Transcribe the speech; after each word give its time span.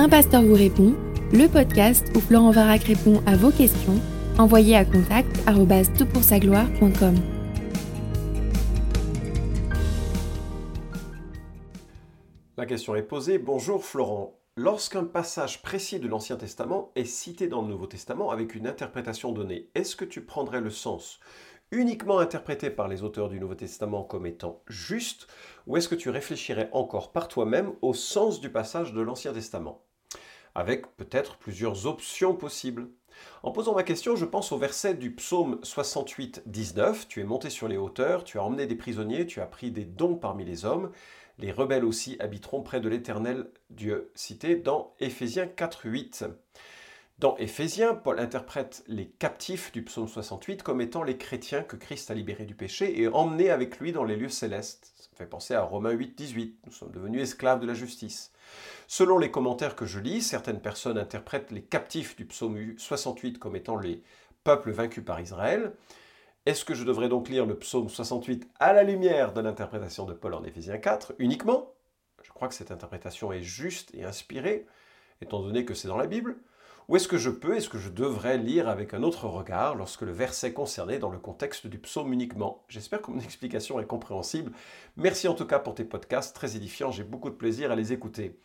Un 0.00 0.08
pasteur 0.08 0.42
vous 0.42 0.54
répond, 0.54 0.94
le 1.32 1.48
podcast 1.48 2.06
où 2.14 2.20
Florent 2.20 2.52
Varac 2.52 2.84
répond 2.84 3.20
à 3.26 3.34
vos 3.34 3.50
questions, 3.50 4.00
envoyez 4.38 4.76
à 4.76 4.84
contact 4.84 5.28
gloire.com 5.44 7.16
La 12.56 12.64
question 12.64 12.94
est 12.94 13.02
posée. 13.02 13.38
Bonjour 13.38 13.84
Florent. 13.84 14.38
Lorsqu'un 14.54 15.02
passage 15.02 15.62
précis 15.62 15.98
de 15.98 16.06
l'Ancien 16.06 16.36
Testament 16.36 16.92
est 16.94 17.04
cité 17.04 17.48
dans 17.48 17.62
le 17.62 17.68
Nouveau 17.68 17.88
Testament 17.88 18.30
avec 18.30 18.54
une 18.54 18.68
interprétation 18.68 19.32
donnée, 19.32 19.68
est-ce 19.74 19.96
que 19.96 20.04
tu 20.04 20.24
prendrais 20.24 20.60
le 20.60 20.70
sens 20.70 21.18
uniquement 21.72 22.20
interprété 22.20 22.70
par 22.70 22.86
les 22.86 23.02
auteurs 23.02 23.28
du 23.28 23.40
Nouveau 23.40 23.56
Testament 23.56 24.04
comme 24.04 24.26
étant 24.26 24.62
juste, 24.68 25.26
ou 25.66 25.76
est-ce 25.76 25.88
que 25.88 25.96
tu 25.96 26.08
réfléchirais 26.08 26.70
encore 26.72 27.10
par 27.10 27.26
toi-même 27.26 27.72
au 27.82 27.94
sens 27.94 28.40
du 28.40 28.50
passage 28.50 28.92
de 28.92 29.00
l'Ancien 29.00 29.32
Testament? 29.32 29.87
Avec 30.58 30.96
peut-être 30.96 31.36
plusieurs 31.36 31.86
options 31.86 32.34
possibles. 32.34 32.88
En 33.44 33.52
posant 33.52 33.76
ma 33.76 33.84
question, 33.84 34.16
je 34.16 34.24
pense 34.24 34.50
au 34.50 34.58
verset 34.58 34.94
du 34.94 35.12
psaume 35.12 35.60
68, 35.62 36.42
19. 36.46 37.06
Tu 37.06 37.20
es 37.20 37.24
monté 37.24 37.48
sur 37.48 37.68
les 37.68 37.76
hauteurs, 37.76 38.24
tu 38.24 38.40
as 38.40 38.42
emmené 38.42 38.66
des 38.66 38.74
prisonniers, 38.74 39.24
tu 39.24 39.40
as 39.40 39.46
pris 39.46 39.70
des 39.70 39.84
dons 39.84 40.16
parmi 40.16 40.44
les 40.44 40.64
hommes. 40.64 40.90
Les 41.38 41.52
rebelles 41.52 41.84
aussi 41.84 42.16
habiteront 42.18 42.60
près 42.60 42.80
de 42.80 42.88
l'Éternel 42.88 43.46
Dieu, 43.70 44.10
cité 44.16 44.56
dans 44.56 44.96
Éphésiens 44.98 45.46
4, 45.46 45.82
8. 45.84 46.24
Dans 47.20 47.36
Éphésiens, 47.36 47.94
Paul 47.94 48.18
interprète 48.18 48.82
les 48.88 49.06
captifs 49.06 49.70
du 49.70 49.84
psaume 49.84 50.08
68 50.08 50.64
comme 50.64 50.80
étant 50.80 51.04
les 51.04 51.18
chrétiens 51.18 51.62
que 51.62 51.76
Christ 51.76 52.10
a 52.10 52.14
libérés 52.14 52.46
du 52.46 52.56
péché 52.56 53.00
et 53.00 53.06
emmenés 53.06 53.50
avec 53.50 53.78
lui 53.78 53.92
dans 53.92 54.02
les 54.02 54.16
lieux 54.16 54.28
célestes. 54.28 54.97
Fait 55.18 55.26
penser 55.26 55.54
à 55.54 55.62
Romains 55.62 55.90
8, 55.90 56.16
18. 56.16 56.60
Nous 56.64 56.72
sommes 56.72 56.92
devenus 56.92 57.22
esclaves 57.22 57.58
de 57.58 57.66
la 57.66 57.74
justice. 57.74 58.30
Selon 58.86 59.18
les 59.18 59.32
commentaires 59.32 59.74
que 59.74 59.84
je 59.84 59.98
lis, 59.98 60.22
certaines 60.22 60.60
personnes 60.60 60.96
interprètent 60.96 61.50
les 61.50 61.64
captifs 61.64 62.14
du 62.14 62.24
psaume 62.24 62.78
68 62.78 63.40
comme 63.40 63.56
étant 63.56 63.76
les 63.76 64.04
peuples 64.44 64.70
vaincus 64.70 65.04
par 65.04 65.18
Israël. 65.18 65.72
Est-ce 66.46 66.64
que 66.64 66.74
je 66.74 66.84
devrais 66.84 67.08
donc 67.08 67.28
lire 67.30 67.46
le 67.46 67.58
psaume 67.58 67.88
68 67.88 68.48
à 68.60 68.72
la 68.72 68.84
lumière 68.84 69.32
de 69.32 69.40
l'interprétation 69.40 70.04
de 70.04 70.14
Paul 70.14 70.34
en 70.34 70.44
Éphésiens 70.44 70.78
4 70.78 71.14
uniquement? 71.18 71.72
Je 72.22 72.30
crois 72.30 72.46
que 72.46 72.54
cette 72.54 72.70
interprétation 72.70 73.32
est 73.32 73.42
juste 73.42 73.92
et 73.94 74.04
inspirée, 74.04 74.66
étant 75.20 75.42
donné 75.42 75.64
que 75.64 75.74
c'est 75.74 75.88
dans 75.88 75.96
la 75.96 76.06
Bible. 76.06 76.36
Ou 76.88 76.96
est-ce 76.96 77.08
que 77.08 77.18
je 77.18 77.28
peux, 77.28 77.56
est-ce 77.56 77.68
que 77.68 77.78
je 77.78 77.90
devrais 77.90 78.38
lire 78.38 78.68
avec 78.68 78.94
un 78.94 79.02
autre 79.02 79.26
regard 79.26 79.74
lorsque 79.74 80.02
le 80.02 80.12
verset 80.12 80.52
concerné 80.54 80.98
dans 80.98 81.10
le 81.10 81.18
contexte 81.18 81.66
du 81.66 81.78
psaume 81.78 82.12
uniquement? 82.12 82.62
J'espère 82.68 83.02
que 83.02 83.10
mon 83.10 83.20
explication 83.24 83.78
est 83.78 83.86
compréhensible. 83.86 84.52
Merci 84.96 85.28
en 85.28 85.34
tout 85.34 85.46
cas 85.46 85.58
pour 85.58 85.74
tes 85.74 85.84
podcasts, 85.84 86.34
très 86.34 86.56
édifiants, 86.56 86.90
j'ai 86.90 87.04
beaucoup 87.04 87.28
de 87.28 87.34
plaisir 87.34 87.70
à 87.70 87.76
les 87.76 87.92
écouter. 87.92 88.38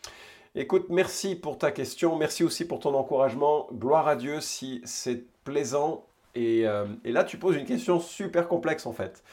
Écoute, 0.55 0.87
merci 0.89 1.35
pour 1.35 1.57
ta 1.57 1.71
question, 1.71 2.15
merci 2.17 2.43
aussi 2.43 2.65
pour 2.65 2.79
ton 2.79 2.93
encouragement. 2.93 3.67
Gloire 3.73 4.07
à 4.07 4.15
Dieu 4.15 4.39
si 4.41 4.81
c'est 4.83 5.23
plaisant 5.43 6.05
euh, 6.37 6.87
et, 7.03 7.11
là, 7.11 7.23
tu 7.23 7.37
poses 7.37 7.55
une 7.55 7.65
question 7.65 7.99
super 7.99 8.47
complexe 8.47 8.85
en 8.85 8.93
fait. 8.93 9.23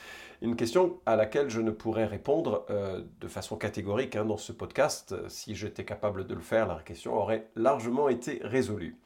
Une 0.42 0.56
question 0.56 1.00
à 1.04 1.16
laquelle 1.16 1.50
je 1.50 1.60
ne 1.60 1.70
pourrais 1.70 2.06
répondre 2.06 2.64
euh, 2.70 3.02
de 3.20 3.28
façon 3.28 3.56
catégorique 3.56 4.16
hein, 4.16 4.24
dans 4.24 4.38
ce 4.38 4.52
podcast. 4.52 5.14
Si 5.28 5.54
j'étais 5.54 5.84
capable 5.84 6.26
de 6.26 6.34
le 6.34 6.40
faire, 6.40 6.66
la 6.66 6.82
question 6.82 7.14
aurait 7.14 7.50
largement 7.56 8.08
été 8.08 8.40
résolue. 8.42 8.98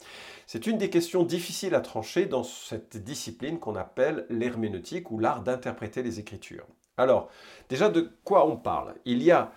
C'est 0.47 0.69
une 0.69 0.79
des 0.79 0.91
questions 0.91 1.25
difficiles 1.25 1.75
à 1.75 1.81
trancher 1.81 2.27
dans 2.27 2.45
cette 2.45 2.99
discipline 2.99 3.59
qu'on 3.59 3.75
appelle 3.75 4.27
l'herméneutique 4.31 5.11
ou 5.11 5.19
l'art 5.19 5.43
d'interpréter 5.43 6.03
les 6.05 6.21
Écritures. 6.21 6.67
Alors, 6.97 7.29
déjà 7.69 7.89
de 7.89 8.13
quoi 8.23 8.47
on 8.47 8.57
parle? 8.57 8.95
Il 9.05 9.23
y 9.23 9.33
a, 9.33 9.51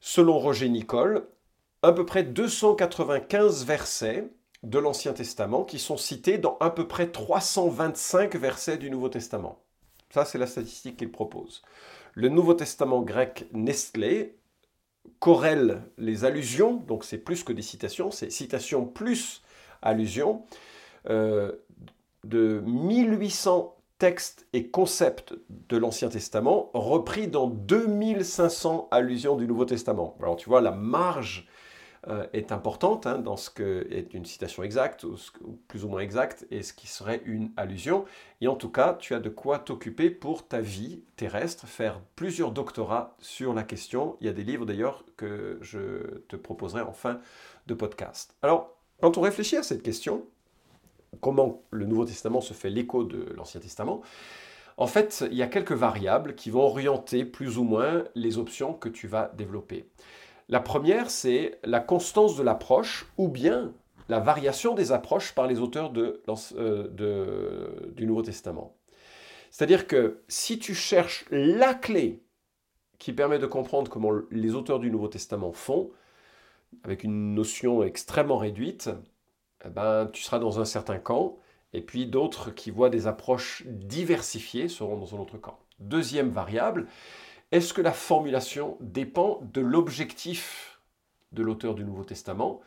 selon 0.00 0.38
Roger 0.38 0.68
Nicole, 0.68 1.28
à 1.82 1.92
peu 1.92 2.04
près 2.04 2.24
295 2.24 3.64
versets 3.64 4.28
de 4.64 4.78
l'Ancien 4.80 5.12
Testament 5.12 5.62
qui 5.64 5.78
sont 5.78 5.96
cités 5.96 6.38
dans 6.38 6.56
à 6.58 6.70
peu 6.70 6.88
près 6.88 7.12
325 7.12 8.34
versets 8.34 8.78
du 8.78 8.90
Nouveau 8.90 9.08
Testament. 9.08 9.62
Ça, 10.10 10.24
c'est 10.24 10.38
la 10.38 10.46
statistique 10.46 10.96
qu'il 10.96 11.10
propose. 11.10 11.62
Le 12.14 12.28
Nouveau 12.28 12.54
Testament 12.54 13.02
grec 13.02 13.46
Nestlé 13.52 14.36
corrèle 15.18 15.82
les 15.98 16.24
allusions, 16.24 16.74
donc 16.74 17.04
c'est 17.04 17.18
plus 17.18 17.44
que 17.44 17.52
des 17.52 17.62
citations, 17.62 18.10
c'est 18.10 18.30
citations 18.30 18.86
plus 18.86 19.42
allusions, 19.82 20.44
euh, 21.08 21.52
de 22.24 22.62
1800 22.66 23.76
textes 23.98 24.46
et 24.52 24.68
concepts 24.68 25.34
de 25.48 25.76
l'Ancien 25.76 26.08
Testament 26.08 26.70
repris 26.74 27.28
dans 27.28 27.46
2500 27.46 28.88
allusions 28.90 29.36
du 29.36 29.46
Nouveau 29.46 29.64
Testament. 29.64 30.16
Alors 30.20 30.36
tu 30.36 30.48
vois, 30.48 30.60
la 30.60 30.72
marge 30.72 31.48
euh, 32.08 32.26
est 32.32 32.52
importante 32.52 33.06
hein, 33.06 33.18
dans 33.18 33.36
ce 33.36 33.50
que 33.50 33.86
est 33.90 34.14
une 34.14 34.24
citation 34.24 34.62
exacte 34.62 35.04
ou, 35.04 35.16
plus 35.66 35.84
ou 35.84 35.88
moins 35.88 36.00
exacte 36.00 36.46
et 36.50 36.62
ce 36.62 36.72
qui 36.72 36.86
serait 36.86 37.20
une 37.24 37.50
allusion. 37.56 38.04
Et 38.40 38.48
en 38.48 38.54
tout 38.54 38.70
cas, 38.70 38.94
tu 38.94 39.14
as 39.14 39.18
de 39.18 39.28
quoi 39.28 39.58
t'occuper 39.58 40.10
pour 40.10 40.46
ta 40.46 40.60
vie 40.60 41.02
terrestre, 41.16 41.66
faire 41.66 42.00
plusieurs 42.14 42.52
doctorats 42.52 43.16
sur 43.18 43.54
la 43.54 43.64
question. 43.64 44.16
Il 44.20 44.26
y 44.26 44.30
a 44.30 44.32
des 44.32 44.44
livres 44.44 44.66
d'ailleurs 44.66 45.04
que 45.16 45.58
je 45.62 46.20
te 46.28 46.36
proposerai 46.36 46.82
en 46.82 46.92
fin 46.92 47.18
de 47.66 47.74
podcast. 47.74 48.34
Alors, 48.42 48.76
quand 49.00 49.18
on 49.18 49.20
réfléchit 49.20 49.56
à 49.56 49.62
cette 49.62 49.82
question, 49.82 50.24
comment 51.20 51.62
le 51.70 51.86
Nouveau 51.86 52.04
Testament 52.04 52.40
se 52.40 52.54
fait 52.54 52.70
l'écho 52.70 53.04
de 53.04 53.32
l'Ancien 53.34 53.60
Testament, 53.60 54.02
en 54.78 54.86
fait, 54.86 55.24
il 55.30 55.36
y 55.36 55.42
a 55.42 55.46
quelques 55.46 55.72
variables 55.72 56.34
qui 56.34 56.50
vont 56.50 56.62
orienter 56.62 57.24
plus 57.24 57.56
ou 57.56 57.64
moins 57.64 58.04
les 58.14 58.38
options 58.38 58.74
que 58.74 58.88
tu 58.88 59.08
vas 59.08 59.32
développer. 59.36 59.88
La 60.48 60.60
première, 60.60 61.10
c'est 61.10 61.58
la 61.64 61.80
constance 61.80 62.36
de 62.36 62.42
l'approche 62.42 63.06
ou 63.18 63.28
bien 63.28 63.72
la 64.08 64.20
variation 64.20 64.74
des 64.74 64.92
approches 64.92 65.34
par 65.34 65.46
les 65.46 65.58
auteurs 65.58 65.92
euh, 65.96 67.90
du 67.94 68.06
Nouveau 68.06 68.22
Testament. 68.22 68.76
C'est-à-dire 69.50 69.86
que 69.86 70.22
si 70.28 70.58
tu 70.58 70.74
cherches 70.74 71.24
la 71.30 71.74
clé 71.74 72.22
qui 72.98 73.12
permet 73.12 73.38
de 73.38 73.46
comprendre 73.46 73.90
comment 73.90 74.12
les 74.30 74.54
auteurs 74.54 74.78
du 74.78 74.90
Nouveau 74.90 75.08
Testament 75.08 75.52
font, 75.52 75.90
avec 76.84 77.04
une 77.04 77.34
notion 77.34 77.82
extrêmement 77.82 78.38
réduite, 78.38 78.90
eh 79.64 79.68
ben, 79.68 80.08
tu 80.12 80.22
seras 80.22 80.38
dans 80.38 80.60
un 80.60 80.64
certain 80.64 80.98
camp, 80.98 81.38
et 81.72 81.80
puis 81.80 82.06
d'autres 82.06 82.50
qui 82.50 82.70
voient 82.70 82.90
des 82.90 83.06
approches 83.06 83.64
diversifiées 83.66 84.68
seront 84.68 84.96
dans 84.96 85.14
un 85.14 85.18
autre 85.18 85.38
camp. 85.38 85.58
Deuxième 85.78 86.30
variable, 86.30 86.86
est-ce 87.52 87.72
que 87.72 87.80
la 87.80 87.92
formulation 87.92 88.76
dépend 88.80 89.40
de 89.52 89.60
l'objectif 89.60 90.80
de 91.32 91.42
l'auteur 91.42 91.74
du 91.74 91.84
Nouveau 91.84 92.04
Testament 92.04 92.60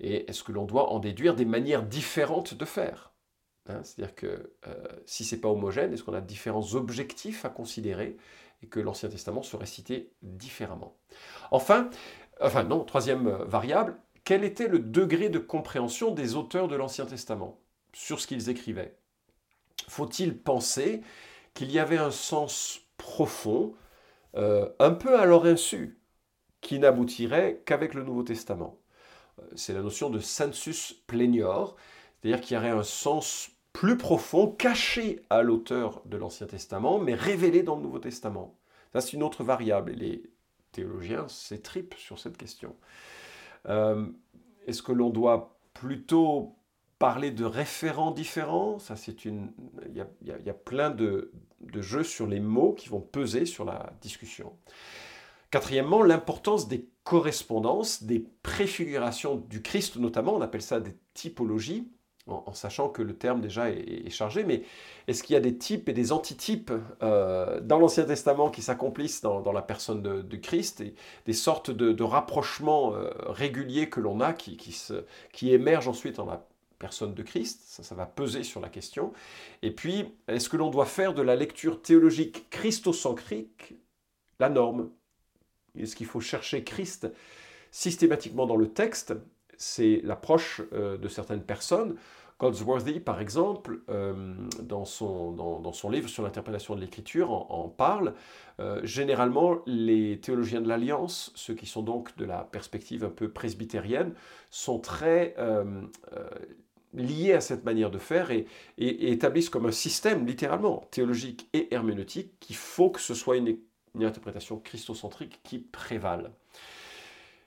Et 0.00 0.28
est-ce 0.30 0.44
que 0.44 0.52
l'on 0.52 0.64
doit 0.64 0.90
en 0.90 0.98
déduire 0.98 1.34
des 1.34 1.44
manières 1.44 1.82
différentes 1.82 2.54
de 2.54 2.64
faire 2.64 3.12
hein, 3.68 3.82
C'est-à-dire 3.82 4.14
que 4.14 4.52
euh, 4.66 4.74
si 5.06 5.24
ce 5.24 5.34
n'est 5.34 5.40
pas 5.40 5.48
homogène, 5.48 5.92
est-ce 5.92 6.04
qu'on 6.04 6.14
a 6.14 6.20
différents 6.20 6.74
objectifs 6.74 7.44
à 7.44 7.48
considérer 7.48 8.16
et 8.62 8.66
que 8.66 8.80
l'Ancien 8.80 9.08
Testament 9.08 9.42
serait 9.42 9.66
cité 9.66 10.12
différemment? 10.22 10.96
Enfin, 11.50 11.90
enfin 12.40 12.62
non, 12.62 12.84
troisième 12.84 13.28
variable, 13.28 13.96
quel 14.22 14.44
était 14.44 14.68
le 14.68 14.78
degré 14.78 15.28
de 15.28 15.38
compréhension 15.38 16.12
des 16.12 16.36
auteurs 16.36 16.68
de 16.68 16.76
l'Ancien 16.76 17.06
Testament 17.06 17.58
sur 17.92 18.20
ce 18.20 18.26
qu'ils 18.26 18.48
écrivaient? 18.48 18.96
Faut-il 19.88 20.38
penser 20.38 21.02
qu'il 21.52 21.70
y 21.70 21.78
avait 21.78 21.98
un 21.98 22.10
sens 22.10 22.80
profond 22.96 23.74
euh, 24.36 24.68
un 24.78 24.92
peu 24.92 25.18
à 25.18 25.26
leur 25.26 25.44
insu, 25.44 25.98
qui 26.60 26.78
n'aboutirait 26.78 27.62
qu'avec 27.64 27.94
le 27.94 28.02
Nouveau 28.02 28.22
Testament. 28.22 28.78
Euh, 29.38 29.42
c'est 29.54 29.74
la 29.74 29.82
notion 29.82 30.10
de 30.10 30.18
sensus 30.18 30.94
plenior, 31.06 31.76
c'est-à-dire 32.20 32.40
qu'il 32.40 32.56
y 32.56 32.58
aurait 32.58 32.70
un 32.70 32.82
sens 32.82 33.50
plus 33.72 33.96
profond, 33.96 34.48
caché 34.48 35.22
à 35.30 35.42
l'auteur 35.42 36.02
de 36.06 36.16
l'Ancien 36.16 36.46
Testament, 36.46 36.98
mais 36.98 37.14
révélé 37.14 37.62
dans 37.62 37.76
le 37.76 37.82
Nouveau 37.82 37.98
Testament. 37.98 38.56
Ça, 38.92 39.00
c'est 39.00 39.12
une 39.12 39.22
autre 39.22 39.42
variable, 39.42 39.92
et 39.92 39.96
les 39.96 40.22
théologiens 40.72 41.28
s'étripent 41.28 41.94
sur 41.94 42.18
cette 42.18 42.36
question. 42.36 42.76
Euh, 43.68 44.06
est-ce 44.66 44.82
que 44.82 44.92
l'on 44.92 45.10
doit 45.10 45.58
plutôt 45.72 46.56
parler 46.98 47.30
de 47.30 47.44
référents 47.44 48.10
différents, 48.10 48.78
ça 48.78 48.96
c'est 48.96 49.24
une, 49.24 49.52
il 49.88 50.06
y 50.22 50.50
a, 50.50 50.54
plein 50.54 50.90
de, 50.90 51.32
jeux 51.76 52.04
sur 52.04 52.26
les 52.26 52.40
mots 52.40 52.72
qui 52.72 52.88
vont 52.88 53.00
peser 53.00 53.46
sur 53.46 53.64
la 53.64 53.92
discussion. 54.00 54.52
Quatrièmement, 55.50 56.02
l'importance 56.02 56.68
des 56.68 56.88
correspondances, 57.04 58.02
des 58.02 58.26
préfigurations 58.42 59.36
du 59.36 59.62
Christ 59.62 59.96
notamment, 59.96 60.34
on 60.34 60.40
appelle 60.40 60.62
ça 60.62 60.80
des 60.80 60.96
typologies, 61.14 61.88
en, 62.26 62.54
sachant 62.54 62.88
que 62.88 63.02
le 63.02 63.14
terme 63.14 63.42
déjà 63.42 63.70
est, 63.70 64.08
chargé, 64.08 64.44
mais 64.44 64.62
est-ce 65.08 65.22
qu'il 65.22 65.34
y 65.34 65.36
a 65.36 65.40
des 65.40 65.58
types 65.58 65.90
et 65.90 65.92
des 65.92 66.10
antitypes 66.10 66.72
euh, 67.02 67.60
dans 67.60 67.78
l'Ancien 67.78 68.04
Testament 68.04 68.50
qui 68.50 68.62
s'accomplissent 68.62 69.20
dans, 69.20 69.52
la 69.52 69.60
personne 69.60 70.00
de, 70.00 70.36
Christ, 70.36 70.80
et 70.80 70.94
des 71.26 71.34
sortes 71.34 71.70
de, 71.70 72.02
rapprochements 72.02 72.94
euh, 72.94 73.10
réguliers 73.26 73.90
que 73.90 74.00
l'on 74.00 74.20
a 74.20 74.32
qui, 74.32 74.56
qui, 74.56 74.72
se, 74.72 75.04
qui 75.32 75.52
émergent 75.52 75.88
ensuite 75.88 76.16
dans 76.16 76.24
la 76.24 76.46
personne 76.78 77.14
de 77.14 77.22
Christ, 77.22 77.62
ça, 77.66 77.82
ça 77.82 77.94
va 77.94 78.06
peser 78.06 78.42
sur 78.42 78.60
la 78.60 78.68
question. 78.68 79.12
Et 79.62 79.70
puis, 79.70 80.06
est-ce 80.28 80.48
que 80.48 80.56
l'on 80.56 80.70
doit 80.70 80.86
faire 80.86 81.14
de 81.14 81.22
la 81.22 81.36
lecture 81.36 81.82
théologique 81.82 82.48
christocentrique 82.50 83.74
la 84.40 84.48
norme? 84.48 84.90
Est-ce 85.78 85.96
qu'il 85.96 86.06
faut 86.06 86.20
chercher 86.20 86.64
Christ 86.64 87.08
systématiquement 87.70 88.46
dans 88.46 88.56
le 88.56 88.68
texte? 88.68 89.14
C'est 89.56 90.00
l'approche 90.04 90.62
euh, 90.72 90.96
de 90.96 91.08
certaines 91.08 91.42
personnes. 91.42 91.96
Goldsworthy, 92.40 92.98
par 92.98 93.20
exemple, 93.20 93.80
euh, 93.88 94.34
dans, 94.60 94.84
son, 94.84 95.30
dans, 95.32 95.72
son, 95.72 95.88
livre 95.88 96.08
sur 96.08 96.24
l'interprétation 96.24 96.74
de 96.74 96.80
l'écriture, 96.80 97.30
en, 97.30 97.68
parle. 97.68 98.14
Euh, 98.58 98.80
généralement, 98.82 99.58
les 99.66 100.18
théologiens 100.20 100.60
de 100.60 100.68
l'Alliance, 100.68 101.32
ceux 101.36 101.54
qui 101.54 101.66
sont 101.66 101.82
donc 101.82 102.16
de 102.16 102.24
la 102.24 102.38
perspective 102.38 103.04
un 103.04 103.10
peu 103.10 103.30
presbytérienne, 103.30 104.14
sont 104.50 104.80
très 104.80 105.36
liés 106.94 107.32
à 107.32 107.40
cette 107.40 107.64
manière 107.64 107.90
de 107.90 107.98
faire 107.98 108.30
et, 108.30 108.46
établissent 108.78 109.50
comme 109.50 109.66
un 109.66 109.72
système, 109.72 110.26
littéralement, 110.26 110.86
théologique 110.90 111.48
et 111.52 111.72
herméneutique, 111.74 112.38
qu'il 112.40 112.56
faut 112.56 112.90
que 112.90 113.00
ce 113.00 113.14
soit 113.14 113.36
une, 113.36 113.58
une 113.94 114.04
interprétation 114.04 114.58
christocentrique 114.58 115.40
qui 115.42 115.58
prévale. 115.58 116.32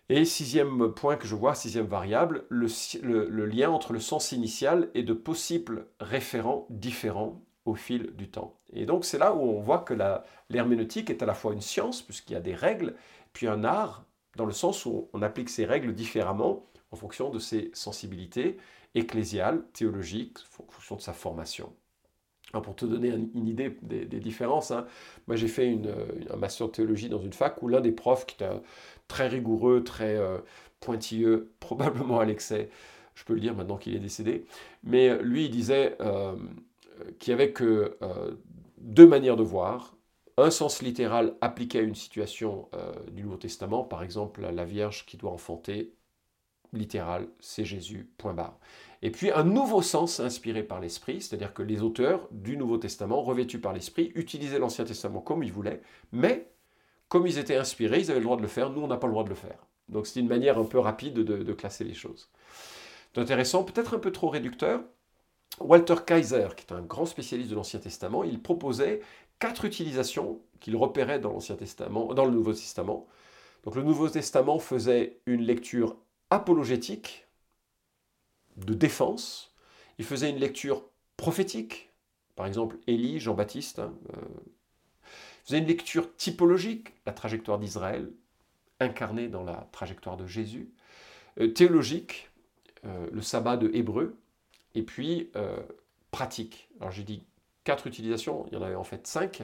Et 0.09 0.23
sixième 0.23 0.93
point 0.93 1.17
que 1.17 1.27
je 1.27 1.35
vois, 1.35 1.53
sixième 1.53 1.85
variable, 1.85 2.45
le, 2.47 3.45
lien 3.45 3.69
entre 3.69 3.91
le 3.91 3.99
sens 3.99 4.31
initial 4.31 4.89
et 4.93 5.03
de 5.03 5.13
possibles 5.13 5.87
référents 5.99 6.65
différents 6.69 7.41
au 7.65 7.75
fil 7.75 8.15
du 8.15 8.29
temps. 8.29 8.57
Et 8.71 8.85
donc 8.85 9.03
c'est 9.03 9.17
là 9.17 9.33
où 9.33 9.41
on 9.41 9.59
voit 9.59 9.79
que 9.79 9.93
l'herméneutique 10.49 11.09
est 11.09 11.21
à 11.21 11.25
la 11.25 11.33
fois 11.33 11.51
une 11.51 11.61
science, 11.61 12.01
puisqu'il 12.01 12.33
y 12.33 12.37
a 12.37 12.41
des 12.41 12.55
règles, 12.55 12.95
puis 13.33 13.47
un 13.47 13.65
art, 13.65 14.05
dans 14.37 14.45
le 14.45 14.53
sens 14.53 14.85
où 14.85 15.09
on 15.11 15.21
applique 15.21 15.49
ces 15.49 15.65
règles 15.65 15.93
différemment 15.93 16.65
en 16.91 16.95
fonction 16.95 17.29
de 17.29 17.39
ses 17.39 17.69
sensibilités 17.73 18.57
ecclésiales, 18.97 19.63
théologiques, 19.73 20.39
en 20.59 20.71
fonction 20.71 20.95
de 20.95 21.01
sa 21.01 21.13
formation. 21.13 21.73
Pour 22.51 22.75
te 22.75 22.85
donner 22.85 23.09
une 23.09 23.47
idée 23.47 23.77
des, 23.81 24.05
différences, 24.05 24.71
hein, 24.71 24.87
moi 25.27 25.35
j'ai 25.35 25.49
fait 25.49 25.67
une, 25.67 25.93
un 26.29 26.37
master 26.37 26.67
de 26.67 26.71
théologie 26.71 27.09
dans 27.09 27.19
une 27.19 27.33
fac 27.33 27.61
où 27.61 27.67
l'un 27.67 27.81
des 27.81 27.91
profs, 27.91 28.25
qui 28.25 28.35
était 28.35 28.49
très 29.09 29.27
rigoureux, 29.27 29.83
très 29.83 30.15
euh, 30.15 30.37
pointilleux, 30.79 31.51
probablement 31.59 32.19
à 32.19 32.25
l'excès, 32.25 32.69
je 33.15 33.25
peux 33.25 33.33
le 33.33 33.41
dire 33.41 33.53
maintenant 33.53 33.77
qu'il 33.77 33.95
est 33.95 33.99
décédé, 33.99 34.45
mais 34.83 35.21
lui 35.21 35.45
il 35.45 35.51
disait 35.51 35.97
euh, 35.99 36.35
qu'il 37.19 37.35
n'y 37.35 37.41
avait 37.41 37.51
que 37.51 37.97
euh, 38.01 38.35
deux 38.77 39.07
manières 39.07 39.35
de 39.35 39.43
voir, 39.43 39.97
un 40.37 40.49
sens 40.51 40.81
littéral 40.81 41.35
appliqué 41.41 41.79
à 41.79 41.81
une 41.81 41.95
situation 41.95 42.69
du 43.11 43.23
Nouveau 43.23 43.37
Testament, 43.37 43.83
par 43.83 44.03
exemple 44.03 44.41
la 44.41 44.65
Vierge 44.65 45.05
qui 45.07 45.17
doit 45.17 45.31
enfanter, 45.31 45.95
littéral, 46.73 47.27
c'est 47.39 47.65
Jésus, 47.65 48.09
point 48.17 48.33
barre. 48.33 48.59
Et 49.01 49.11
puis 49.11 49.31
un 49.31 49.43
nouveau 49.43 49.81
sens 49.81 50.19
inspiré 50.19 50.63
par 50.63 50.79
l'Esprit, 50.79 51.21
c'est-à-dire 51.21 51.53
que 51.53 51.61
les 51.61 51.81
auteurs 51.81 52.27
du 52.31 52.57
Nouveau 52.57 52.77
Testament, 52.77 53.21
revêtus 53.21 53.59
par 53.59 53.73
l'Esprit, 53.73 54.11
utilisaient 54.15 54.59
l'Ancien 54.59 54.85
Testament 54.85 55.21
comme 55.21 55.43
ils 55.43 55.51
voulaient, 55.51 55.81
mais 56.11 56.49
comme 57.07 57.27
ils 57.27 57.37
étaient 57.37 57.55
inspirés, 57.55 57.99
ils 57.99 58.11
avaient 58.11 58.19
le 58.19 58.25
droit 58.25 58.37
de 58.37 58.41
le 58.41 58.47
faire, 58.47 58.69
nous 58.69 58.81
on 58.81 58.87
n'a 58.87 58.97
pas 58.97 59.07
le 59.07 59.13
droit 59.13 59.23
de 59.23 59.29
le 59.29 59.35
faire. 59.35 59.65
Donc 59.87 60.07
c'est 60.07 60.19
une 60.19 60.27
manière 60.27 60.57
un 60.57 60.65
peu 60.65 60.79
rapide 60.79 61.13
de, 61.13 61.53
classer 61.53 61.83
les 61.83 61.93
choses. 61.93 62.29
C'est 63.13 63.21
intéressant, 63.21 63.63
peut-être 63.63 63.93
un 63.93 63.99
peu 63.99 64.11
trop 64.11 64.29
réducteur. 64.29 64.81
Walter 65.59 65.95
Kaiser, 66.05 66.49
qui 66.55 66.65
est 66.65 66.73
un 66.73 66.81
grand 66.81 67.05
spécialiste 67.05 67.49
de 67.49 67.55
l'Ancien 67.55 67.79
Testament, 67.79 68.23
il 68.23 68.41
proposait 68.41 69.01
quatre 69.39 69.65
utilisations 69.65 70.39
qu'il 70.59 70.75
repérait 70.75 71.19
dans 71.19 71.37
dans 71.37 72.25
le 72.25 72.31
Nouveau 72.31 72.53
Testament. 72.53 73.07
Donc 73.63 73.75
le 73.75 73.83
Nouveau 73.83 74.09
Testament 74.09 74.59
faisait 74.59 75.19
une 75.25 75.41
lecture 75.41 75.95
apologétique, 76.29 77.26
de 78.57 78.73
défense. 78.73 79.53
Il 79.97 80.05
faisait 80.05 80.29
une 80.29 80.37
lecture 80.37 80.83
prophétique, 81.15 81.91
par 82.35 82.45
exemple 82.45 82.77
Élie, 82.87 83.19
Jean-Baptiste. 83.19 83.79
Hein, 83.79 83.93
euh. 84.13 84.21
il 85.03 85.45
faisait 85.45 85.59
une 85.59 85.67
lecture 85.67 86.15
typologique, 86.15 86.93
la 87.05 87.13
trajectoire 87.13 87.59
d'Israël, 87.59 88.11
incarnée 88.79 89.27
dans 89.27 89.43
la 89.43 89.67
trajectoire 89.71 90.17
de 90.17 90.27
Jésus. 90.27 90.69
Euh, 91.39 91.47
théologique, 91.47 92.29
euh, 92.85 93.07
le 93.11 93.21
sabbat 93.21 93.57
de 93.57 93.71
Hébreu. 93.73 94.17
Et 94.75 94.83
puis 94.83 95.31
pratique. 96.11 96.69
Alors 96.79 96.91
j'ai 96.91 97.03
dit 97.03 97.23
quatre 97.63 97.87
utilisations, 97.87 98.45
il 98.47 98.53
y 98.53 98.57
en 98.57 98.61
avait 98.61 98.75
en 98.75 98.83
fait 98.83 99.07
cinq. 99.07 99.43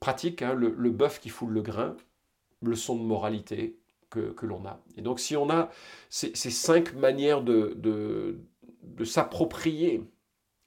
Pratique, 0.00 0.40
hein, 0.42 0.54
le, 0.54 0.90
bœuf 0.90 1.20
qui 1.20 1.28
foule 1.28 1.52
le 1.52 1.60
grain, 1.60 1.96
leçon 2.62 2.96
de 2.96 3.02
moralité, 3.02 3.77
que, 4.10 4.46
l'on 4.46 4.64
a. 4.66 4.80
Et 4.96 5.02
donc 5.02 5.20
si 5.20 5.36
on 5.36 5.50
a 5.50 5.70
ces, 6.08 6.34
cinq 6.34 6.94
manières 6.94 7.42
de, 7.42 8.38
s'approprier 9.04 10.02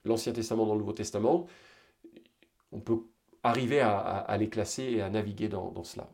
l'Ancien 0.06 0.34
Testament 0.34 0.66
dans 0.66 0.74
le 0.74 0.80
Nouveau 0.80 0.94
Testament, 0.94 1.48
on 2.72 2.80
peut 2.80 3.02
arriver 3.44 3.82
à, 3.82 4.36
les 4.40 4.50
classer 4.50 4.84
et 4.84 5.02
à 5.02 5.10
naviguer 5.10 5.50
dans, 5.50 5.84
cela. 5.84 6.08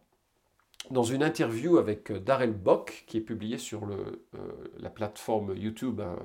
Dans 0.92 1.04
une 1.04 1.24
interview 1.24 1.78
avec 1.78 2.12
Darrell 2.12 2.54
Bock, 2.54 3.04
qui 3.08 3.18
est 3.18 3.22
publiée 3.22 3.58
sur 3.58 3.86
euh, 3.86 4.24
la 4.80 4.90
plateforme 4.90 5.56
YouTube 5.56 6.02
hein, 6.02 6.16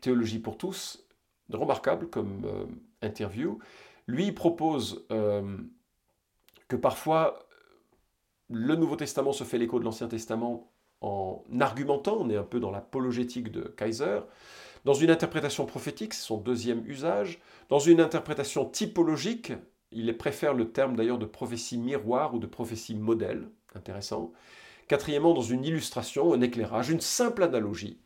Théologie 0.00 0.38
pour 0.38 0.58
tous, 0.58 1.04
remarquable 1.52 2.08
comme 2.08 2.44
euh, 2.44 2.64
interview, 3.02 3.58
lui 4.06 4.32
propose 4.32 5.04
euh, 5.10 5.58
que 6.68 6.76
parfois 6.76 7.38
le 8.52 8.76
Nouveau 8.76 8.96
Testament 8.96 9.32
se 9.32 9.44
fait 9.44 9.58
l'écho 9.58 9.78
de 9.78 9.84
l'Ancien 9.84 10.08
Testament 10.08 10.70
en 11.00 11.42
argumentant, 11.60 12.18
on 12.20 12.30
est 12.30 12.36
un 12.36 12.44
peu 12.44 12.60
dans 12.60 12.70
l'apologétique 12.70 13.50
de 13.50 13.62
Kaiser, 13.62 14.20
dans 14.84 14.94
une 14.94 15.10
interprétation 15.10 15.66
prophétique, 15.66 16.14
c'est 16.14 16.26
son 16.26 16.38
deuxième 16.38 16.86
usage, 16.86 17.40
dans 17.68 17.78
une 17.78 18.00
interprétation 18.00 18.64
typologique, 18.64 19.52
il 19.90 20.16
préfère 20.16 20.54
le 20.54 20.70
terme 20.70 20.96
d'ailleurs 20.96 21.18
de 21.18 21.26
prophétie 21.26 21.78
miroir 21.78 22.34
ou 22.34 22.38
de 22.38 22.46
prophétie 22.46 22.94
modèle, 22.94 23.48
intéressant. 23.74 24.32
Quatrièmement, 24.88 25.34
dans 25.34 25.42
une 25.42 25.64
illustration, 25.64 26.32
un 26.32 26.40
éclairage, 26.40 26.90
une 26.90 27.00
simple 27.00 27.42
analogie, 27.42 28.00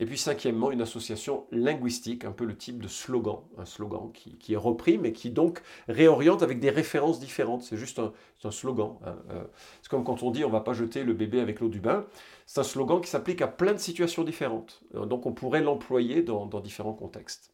et 0.00 0.06
puis 0.06 0.16
cinquièmement, 0.16 0.70
une 0.70 0.80
association 0.80 1.46
linguistique, 1.50 2.24
un 2.24 2.30
peu 2.30 2.44
le 2.44 2.56
type 2.56 2.80
de 2.80 2.86
slogan, 2.86 3.40
un 3.56 3.64
slogan 3.64 4.12
qui, 4.12 4.52
est 4.52 4.56
repris, 4.56 4.96
mais 4.96 5.12
qui 5.12 5.30
donc 5.30 5.60
réoriente 5.88 6.44
avec 6.44 6.60
des 6.60 6.70
références 6.70 7.18
différentes. 7.18 7.62
C'est 7.62 7.76
juste 7.76 7.98
un, 7.98 8.50
slogan. 8.52 8.96
Hein, 9.04 9.16
euh. 9.30 9.44
C'est 9.82 9.90
comme 9.90 10.04
quand 10.04 10.22
on 10.22 10.30
dit 10.30 10.44
on 10.44 10.48
ne 10.48 10.52
va 10.52 10.60
pas 10.60 10.72
jeter 10.72 11.02
le 11.02 11.14
bébé 11.14 11.40
avec 11.40 11.58
l'eau 11.58 11.68
du 11.68 11.80
bain. 11.80 12.06
C'est 12.46 12.60
un 12.60 12.64
slogan 12.64 13.00
qui 13.00 13.10
s'applique 13.10 13.42
à 13.42 13.48
plein 13.48 13.72
de 13.72 13.78
situations 13.78 14.22
différentes. 14.22 14.82
Euh, 14.94 15.04
donc 15.04 15.26
on 15.26 15.32
pourrait 15.32 15.62
l'employer 15.62 16.22
dans, 16.22 16.46
différents 16.60 16.94
contextes. 16.94 17.52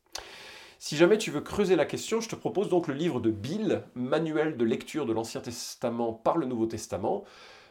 Si 0.79 0.97
jamais 0.97 1.17
tu 1.17 1.31
veux 1.31 1.40
creuser 1.40 1.76
la 1.76 1.87
question, 1.87 2.20
je 2.20 2.29
te 2.29 2.37
propose 2.37 2.69
donc 2.69 2.88
le 2.88 2.94
livre 2.94 3.20
de 3.20 3.31
Bill, 3.31 3.85
Manuel 3.94 4.58
de 4.58 4.64
lecture 4.67 5.06
de 5.06 5.14
l'Ancien 5.14 5.40
Testament 5.40 6.12
par 6.12 6.37
le 6.37 6.44
Nouveau 6.44 6.67
Testament. 6.67 7.25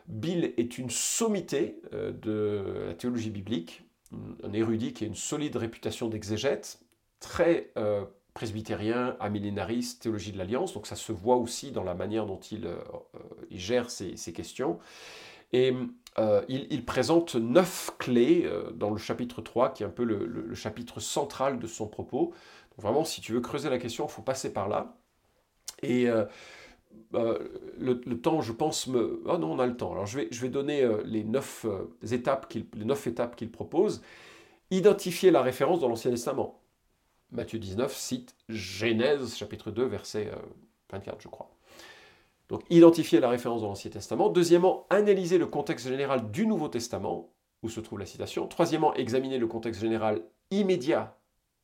Bill 0.08 0.54
est 0.58 0.80
une 0.80 0.90
sommité 0.90 1.80
euh, 1.94 2.12
de 2.12 2.88
la 2.88 2.94
théologie 2.96 3.30
biblique 3.30 3.84
un 4.44 4.54
érudit 4.54 4.94
qui 4.94 5.04
a 5.04 5.08
une 5.08 5.16
solide 5.16 5.56
réputation 5.56 6.08
d'exégète, 6.08 6.80
très 7.20 7.72
euh, 7.78 8.06
presbytérien, 8.34 9.16
amillénariste, 9.20 10.02
théologie 10.04 10.32
de 10.32 10.38
l'Alliance, 10.38 10.74
donc 10.74 10.88
ça 10.88 10.96
se 10.96 11.12
voit 11.12 11.38
aussi 11.38 11.72
dans 11.72 11.84
la 11.84 11.94
manière 11.94 12.26
dont 12.26 12.40
il, 12.52 12.66
euh, 12.66 12.76
euh, 13.16 13.20
gère 13.52 13.90
ces, 13.90 14.16
questions. 14.34 14.80
Et 15.52 15.74
il, 16.48 16.84
présente 16.84 17.36
neuf 17.36 17.92
clés 18.00 18.50
dans 18.74 18.90
le 18.90 18.98
chapitre 18.98 19.42
3, 19.42 19.72
qui 19.74 19.84
est 19.84 19.86
un 19.86 19.90
peu 19.90 20.04
le, 20.04 20.54
chapitre 20.56 21.00
central 21.00 21.60
de 21.60 21.68
son 21.68 21.88
propos. 21.88 22.34
vraiment, 22.78 23.04
si 23.06 23.22
tu 23.22 23.34
veux 23.34 23.40
creuser 23.40 23.70
la 23.70 23.78
question, 23.78 24.08
il 24.08 24.12
faut 24.12 24.24
passer 24.24 24.52
par 24.52 24.68
là. 24.68 24.98
Et 25.84 26.08
bah, 27.12 27.38
le, 27.78 28.00
temps, 28.20 28.42
je 28.42 28.52
pense, 28.52 28.88
me... 28.88 29.24
Ah 29.28 29.38
non, 29.38 29.52
on 29.52 29.60
a 29.60 29.68
le 29.68 29.78
temps. 29.78 29.92
Alors 29.92 30.08
je 30.08 30.18
vais, 30.18 30.50
donner 30.50 30.82
euh, 30.82 31.04
les, 31.06 31.24
neuf, 31.24 31.66
euh, 31.66 31.96
étapes 32.12 32.52
les 32.54 32.86
neuf 32.86 33.06
étapes 33.06 33.36
qu'il 33.36 33.52
propose. 33.52 34.02
Identifier 34.72 35.30
la 35.30 35.44
référence 35.44 35.80
dans 35.80 35.88
l'Ancien 35.88 36.10
Testament. 36.10 36.60
Matthieu 37.32 37.60
19 37.60 37.96
cite 37.96 38.36
Genèse, 38.50 39.36
chapitre 39.36 39.72
2, 39.72 39.86
verset 39.86 40.32
24, 40.92 41.16
euh, 41.16 41.20
je 41.20 41.28
crois. 41.28 41.52
Donc 42.50 42.64
identifier 42.70 43.20
la 43.20 43.30
référence 43.30 43.62
dans 43.62 43.70
l'Ancien 43.70 43.92
Testament. 43.92 44.30
Deuxièmement, 44.30 44.88
analyser 44.90 45.38
le 45.38 45.46
contexte 45.48 45.88
général 45.88 46.32
du 46.32 46.48
Nouveau 46.48 46.68
Testament, 46.68 47.32
où 47.62 47.70
se 47.70 47.80
trouve 47.80 48.00
la 48.00 48.06
citation. 48.06 48.48
Troisièmement, 48.48 48.94
examiner 48.96 49.38
le 49.38 49.48
contexte 49.48 49.82
général 49.82 50.22
immédiat 50.52 51.18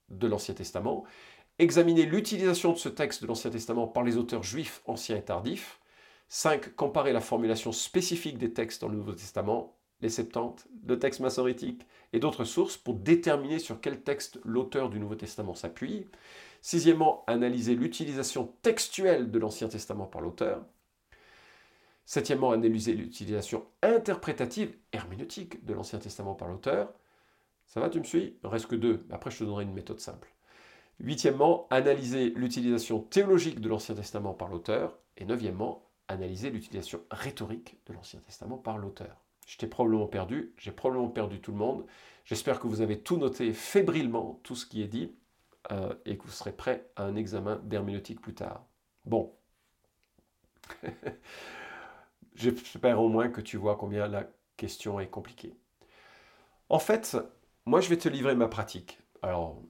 de 0.10 0.28
l'Ancien 0.28 0.54
Testament 0.54 1.06
examiner 1.60 2.06
l'utilisation 2.06 2.72
de 2.72 2.78
ce 2.78 2.90
texte 2.90 3.22
de 3.22 3.28
l'Ancien 3.28 3.52
Testament 3.52 3.88
par 3.88 4.04
les 4.04 4.18
auteurs 4.18 4.44
juifs 4.44 4.82
anciens 4.86 5.18
et 5.18 5.24
tardifs. 5.24 5.80
5. 6.30 6.76
Comparer 6.76 7.12
la 7.12 7.22
formulation 7.22 7.72
spécifique 7.72 8.38
des 8.38 8.54
textes 8.54 8.82
dans 8.82 8.88
le 8.88 8.96
Nouveau 8.96 9.14
Testament, 9.14 9.76
les 10.02 10.10
Septante, 10.10 10.68
le 10.88 10.98
texte 10.98 11.20
massorétique 11.20 11.86
et 12.14 12.20
d'autres 12.20 12.46
sources 12.46 12.78
pour 12.78 12.94
déterminer 12.96 13.60
sur 13.60 13.82
quel 13.82 14.02
texte 14.02 14.40
l'auteur 14.46 14.90
du 14.90 15.00
Nouveau 15.00 15.16
Testament 15.16 15.54
s'appuie. 15.54 16.08
Sixièmement, 16.62 17.24
analyser 17.28 17.76
l'utilisation 17.76 18.54
textuelle 18.62 19.32
de 19.32 19.40
l'Ancien 19.40 19.68
Testament 19.68 20.06
par 20.06 20.22
l'auteur. 20.22 20.66
Septièmement, 22.06 22.52
analyser 22.52 22.94
l'utilisation 22.94 23.66
interprétative, 23.84 24.76
herméneutique 24.94 25.66
de 25.66 25.74
l'Ancien 25.74 26.00
Testament 26.00 26.36
par 26.36 26.48
l'auteur. 26.48 26.94
Ça 27.66 27.80
va, 27.80 27.90
tu 27.90 28.00
me 28.00 28.04
suis? 28.04 28.38
Reste 28.44 28.68
que 28.68 28.76
deux. 28.76 29.06
Après, 29.12 29.30
je 29.30 29.40
te 29.40 29.44
donnerai 29.44 29.64
une 29.64 29.74
méthode 29.74 30.00
simple. 30.00 30.34
Huitièmement, 31.00 31.68
analyser 31.70 32.32
l'utilisation 32.32 33.00
théologique 33.00 33.62
de 33.62 33.70
l'Ancien 33.70 33.96
Testament 33.96 34.34
par 34.34 34.50
l'auteur. 34.50 34.98
Et 35.18 35.26
neuvièmement, 35.26 35.90
analyser 36.10 36.50
l'utilisation 36.50 37.02
rhétorique 37.12 37.78
de 37.86 37.94
l'Ancien 37.94 38.20
Testament 38.20 38.58
par 38.58 38.78
l'auteur. 38.78 39.24
je 39.48 39.58
t'ai 39.58 39.68
probablement 39.68 40.08
perdu, 40.08 40.54
j'ai 40.58 40.72
probablement 40.72 41.10
perdu 41.10 41.40
tout 41.40 41.52
le 41.52 41.58
monde. 41.58 41.86
J'espère 42.26 42.60
que 42.60 42.68
vous 42.68 42.82
avez 42.82 43.00
tout 43.00 43.18
noté 43.18 43.54
fébrilement, 43.54 44.40
tout 44.44 44.56
ce 44.56 44.66
qui 44.66 44.82
est 44.82 44.88
dit, 44.88 45.16
euh, 45.72 45.94
et 46.06 46.18
que 46.18 46.24
vous 46.24 46.32
serez 46.32 46.52
prêt 46.52 46.90
à 46.96 47.04
un 47.04 47.16
examen 47.16 47.60
d'herméneutique 47.64 48.22
plus 48.22 48.34
tard. 48.34 48.66
Bon. 49.06 49.34
J'espère 52.36 53.02
au 53.02 53.10
moins 53.10 53.30
que 53.30 53.42
tu 53.42 53.58
vois 53.58 53.76
combien 53.76 54.08
la 54.08 54.28
question 54.58 55.00
est 55.00 55.10
compliquée. 55.10 55.56
En 56.70 56.80
fait, 56.80 57.18
moi 57.66 57.82
je 57.82 57.90
vais 57.90 57.98
te 57.98 58.08
livrer 58.08 58.36
ma 58.36 58.48
pratique. 58.48 59.00
Alors, 59.22 59.62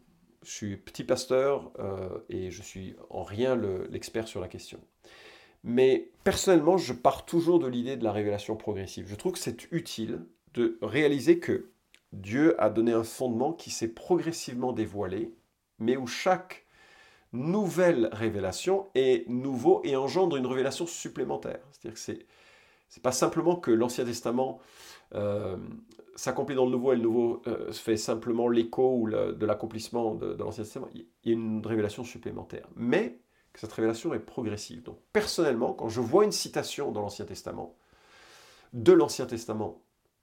je 0.43 0.51
suis 0.51 0.77
petit 0.77 1.03
pasteur 1.03 1.71
euh, 1.79 2.09
et 2.29 2.51
je 2.51 2.61
suis 2.61 2.95
en 3.09 3.23
rien 3.23 3.55
l'expert 3.89 4.27
sur 4.27 4.41
la 4.41 4.47
question. 4.47 4.79
Mais 5.63 6.11
personnellement, 6.23 6.77
je 6.77 6.93
pars 6.93 7.25
toujours 7.25 7.59
de 7.59 7.67
l'idée 7.67 7.97
de 7.97 8.03
la 8.03 8.11
révélation 8.11 8.55
progressive. 8.55 9.07
Je 9.09 9.15
trouve 9.15 9.33
que 9.33 9.39
c'est 9.39 9.71
utile 9.71 10.25
de 10.53 10.77
réaliser 10.81 11.39
que 11.39 11.71
Dieu 12.13 12.59
a 12.61 12.69
donné 12.69 12.93
un 12.93 13.03
fondement 13.03 13.53
qui 13.53 13.69
s'est 13.69 13.89
progressivement 13.89 14.71
dévoilé, 14.71 15.33
mais 15.77 15.97
où 15.97 16.07
chaque 16.07 16.65
nouvelle 17.33 18.09
révélation 18.11 18.87
est 18.95 19.27
nouveau 19.29 19.81
et 19.83 19.95
engendre 19.95 20.37
une 20.37 20.47
révélation 20.47 20.87
supplémentaire. 20.87 21.59
C'est-à-dire 21.71 21.93
que 21.93 21.99
c'est 21.99 22.25
n'est 22.97 23.01
pas 23.01 23.11
simplement 23.11 23.55
que 23.55 23.71
l'Ancien 23.71 24.05
Testament 24.05 24.59
euh, 25.15 25.57
s'accomplit 26.15 26.55
dans 26.55 26.65
le 26.65 26.71
Nouveau 26.71 26.93
et 26.93 26.95
le 26.95 27.03
Nouveau 27.03 27.41
euh, 27.47 27.71
fait 27.71 27.97
simplement 27.97 28.47
l'écho 28.47 29.07
de 29.09 29.45
l'accomplissement 29.45 30.15
de, 30.15 30.33
de 30.33 30.43
l'Ancien 30.43 30.63
Testament. 30.63 30.87
Il 30.93 31.05
y 31.25 31.29
a 31.29 31.33
une 31.33 31.65
révélation 31.65 32.03
supplémentaire. 32.03 32.67
Mais 32.75 33.19
que 33.53 33.59
cette 33.59 33.73
révélation 33.73 34.13
est 34.13 34.19
progressive. 34.19 34.83
Donc 34.83 34.99
personnellement, 35.13 35.73
quand 35.73 35.89
je 35.89 36.01
vois 36.01 36.25
une 36.25 36.31
citation 36.31 36.91
dans 36.91 37.01
l'Ancien 37.01 37.25
Testament, 37.25 37.75
de 38.73 38.93
l'Ancien 38.93 39.25
Testament, 39.25 39.81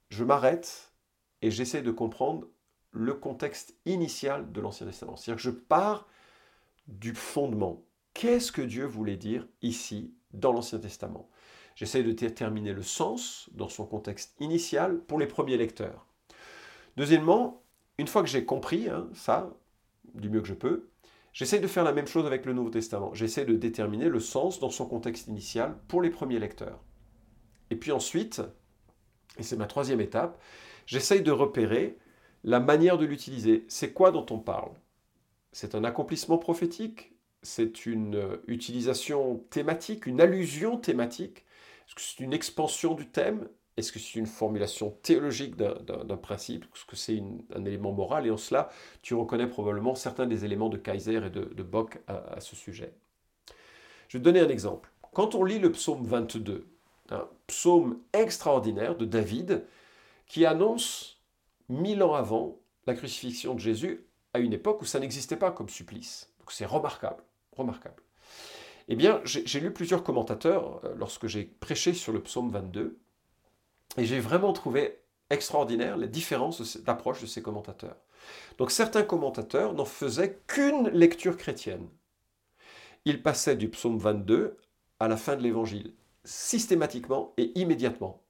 je 0.09 0.23
m'arrête 0.23 0.93
et 1.41 1.51
j'essaie 1.51 1.81
de 1.81 1.91
comprendre 1.91 2.47
le 2.91 3.13
contexte 3.13 3.75
initial 3.85 4.51
de 4.51 4.61
l'Ancien 4.61 4.87
Testament. 4.87 5.15
C'est-à-dire 5.15 5.43
que 5.43 5.49
je 5.49 5.55
pars 5.55 6.07
du 6.87 7.13
fondement. 7.13 7.83
Qu'est-ce 8.13 8.51
que 8.51 8.61
Dieu 8.61 8.85
voulait 8.85 9.17
dire 9.17 9.47
ici 9.61 10.13
dans 10.33 10.53
l'Ancien 10.53 10.79
Testament? 10.79 11.29
J'essaie 11.77 12.01
de 12.01 12.11
déterminer 12.11 12.73
le 12.73 12.81
sens 12.81 13.51
dans 13.53 13.69
son 13.69 13.85
contexte 13.85 14.35
initial 14.39 14.97
pour 14.97 15.19
les 15.19 15.27
premiers 15.27 15.57
lecteurs. 15.57 16.07
Deuxièmement, 16.97 17.61
une 17.99 18.07
fois 18.07 18.23
que 18.23 18.27
j'ai 18.27 18.45
compris 18.45 18.89
hein, 18.89 19.07
ça, 19.13 19.53
du 20.15 20.31
mieux 20.31 20.41
que 20.41 20.47
je 20.47 20.55
peux, 20.55 20.89
j'essaie 21.33 21.59
de 21.59 21.67
faire 21.67 21.83
la 21.83 21.93
même 21.93 22.07
chose 22.07 22.25
avec 22.25 22.47
le 22.47 22.53
Nouveau 22.53 22.71
Testament. 22.71 23.13
J'essaie 23.13 23.45
de 23.45 23.53
déterminer 23.53 24.09
le 24.09 24.19
sens 24.19 24.59
dans 24.59 24.71
son 24.71 24.87
contexte 24.87 25.27
initial 25.27 25.77
pour 25.87 26.01
les 26.01 26.09
premiers 26.09 26.39
lecteurs. 26.39 26.83
Et 27.69 27.75
puis 27.75 27.91
ensuite, 27.91 28.41
et 29.37 29.43
c'est 29.43 29.55
ma 29.55 29.67
troisième 29.67 30.01
étape, 30.01 30.41
j'essaye 30.87 31.21
de 31.21 31.31
repérer 31.31 31.99
la 32.43 32.59
manière 32.59 32.97
de 32.97 33.05
l'utiliser. 33.05 33.65
C'est 33.67 33.93
quoi 33.93 34.09
dont 34.09 34.25
on 34.31 34.39
parle? 34.39 34.71
C'est 35.51 35.75
un 35.75 35.83
accomplissement 35.83 36.39
prophétique? 36.39 37.13
C'est 37.43 37.85
une 37.85 38.15
euh, 38.15 38.37
utilisation 38.47 39.45
thématique, 39.51 40.07
une 40.07 40.21
allusion 40.21 40.77
thématique? 40.77 41.45
Est-ce 41.87 41.95
que 41.95 42.01
c'est 42.01 42.23
une 42.23 42.33
expansion 42.33 42.93
du 42.93 43.07
thème? 43.07 43.47
Est-ce 43.77 43.91
que 43.91 43.99
c'est 43.99 44.17
une 44.17 44.25
formulation 44.25 44.91
théologique 45.03 45.55
d'un 45.55 46.17
principe? 46.17 46.65
Est-ce 46.65 46.85
que 46.85 46.95
c'est 46.95 47.21
un 47.55 47.63
élément 47.63 47.91
moral? 47.91 48.25
Et 48.25 48.31
en 48.31 48.37
cela, 48.37 48.69
tu 49.03 49.13
reconnais 49.13 49.47
probablement 49.47 49.93
certains 49.93 50.25
des 50.25 50.45
éléments 50.45 50.69
de 50.69 50.77
Kaiser 50.77 51.17
et 51.25 51.29
de, 51.29 51.63
Bock 51.63 51.99
à, 52.07 52.39
ce 52.41 52.55
sujet. 52.55 52.93
Je 54.07 54.17
vais 54.17 54.21
te 54.21 54.25
donner 54.25 54.39
un 54.39 54.49
exemple. 54.49 54.91
Quand 55.13 55.35
on 55.35 55.43
lit 55.43 55.59
le 55.59 55.71
psaume 55.71 56.05
22, 56.05 56.67
un 57.11 57.29
psaume 57.45 57.99
extraordinaire 58.13 58.95
de 58.97 59.05
David 59.05 59.63
qui 60.25 60.45
annonce 60.45 61.21
mille 61.69 62.01
ans 62.03 62.15
avant 62.15 62.57
la 62.87 62.95
crucifixion 62.95 63.53
de 63.53 63.59
Jésus 63.59 64.05
à 64.33 64.39
une 64.39 64.53
époque 64.53 64.81
où 64.81 64.85
ça 64.85 64.99
n'existait 64.99 65.37
pas 65.37 65.51
comme 65.51 65.69
supplice. 65.69 66.33
C'est 66.49 66.65
remarquable, 66.65 67.23
remarquable. 67.55 68.01
Eh 68.89 68.95
bien, 68.95 69.21
j'ai 69.25 69.59
lu 69.59 69.71
plusieurs 69.71 70.03
commentateurs 70.03 70.81
euh, 70.85 70.95
lorsque 70.95 71.27
j'ai 71.27 71.43
prêché 71.43 71.93
sur 71.93 72.13
le 72.13 72.21
psaume 72.21 72.49
22, 72.49 72.97
et 73.97 74.05
j'ai 74.05 74.19
vraiment 74.19 74.53
trouvé 74.53 74.99
extraordinaire 75.29 75.97
la 75.97 76.07
différence 76.07 76.77
d'approche 76.77 77.21
de 77.21 77.25
ces 77.25 77.41
commentateurs. 77.41 77.97
Donc 78.57 78.71
certains 78.71 79.03
commentateurs 79.03 79.73
n'en 79.73 79.85
faisaient 79.85 80.39
qu'une 80.47 80.89
lecture 80.89 81.37
chrétienne. 81.37 81.87
Ils 83.05 83.21
passaient 83.21 83.55
du 83.55 83.69
psaume 83.69 83.97
22 83.97 84.57
à 84.99 85.07
la 85.07 85.17
fin 85.17 85.35
de 85.35 85.41
l'évangile 85.41 85.93
systématiquement 86.23 87.33
et 87.37 87.57
immédiatement. 87.59 88.21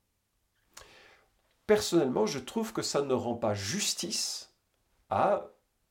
Personnellement, 1.65 2.25
je 2.25 2.39
trouve 2.39 2.73
que 2.73 2.81
ça 2.81 3.01
ne 3.01 3.13
rend 3.13 3.35
pas 3.35 3.53
justice 3.53 4.53
à 5.09 5.47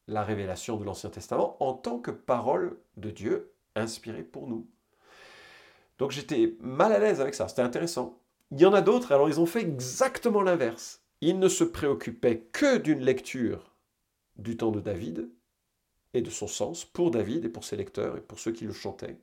la 0.06 0.22
révélation 0.22 0.76
de 0.76 0.84
l'Ancien 0.84 1.10
Testament 1.10 1.56
en 1.60 1.74
tant 1.74 1.98
que 1.98 2.10
parole 2.10 2.78
de 2.96 3.10
Dieu 3.10 3.52
inspirée 3.76 4.22
pour 4.22 4.48
nous. 4.48 4.66
Donc 5.98 6.10
j'étais 6.10 6.56
mal 6.60 6.92
à 6.92 6.98
l'aise 6.98 7.20
avec 7.20 7.34
ça, 7.34 7.48
c'était 7.48 7.62
intéressant. 7.62 8.18
Il 8.50 8.60
y 8.60 8.66
en 8.66 8.74
a 8.74 8.80
d'autres, 8.82 9.12
alors 9.12 9.28
ils 9.28 9.40
ont 9.40 9.46
fait 9.46 9.62
exactement 9.62 10.42
l'inverse. 10.42 11.02
Ils 11.20 11.38
ne 11.38 11.48
se 11.48 11.64
préoccupaient 11.64 12.40
que 12.52 12.76
d'une 12.76 13.00
lecture 13.00 13.72
du 14.36 14.56
temps 14.56 14.70
de 14.70 14.80
David 14.80 15.30
et 16.14 16.22
de 16.22 16.30
son 16.30 16.46
sens 16.46 16.84
pour 16.84 17.10
David 17.10 17.44
et 17.44 17.48
pour 17.48 17.64
ses 17.64 17.76
lecteurs 17.76 18.16
et 18.16 18.20
pour 18.20 18.38
ceux 18.38 18.52
qui 18.52 18.64
le 18.64 18.72
chantaient 18.72 19.18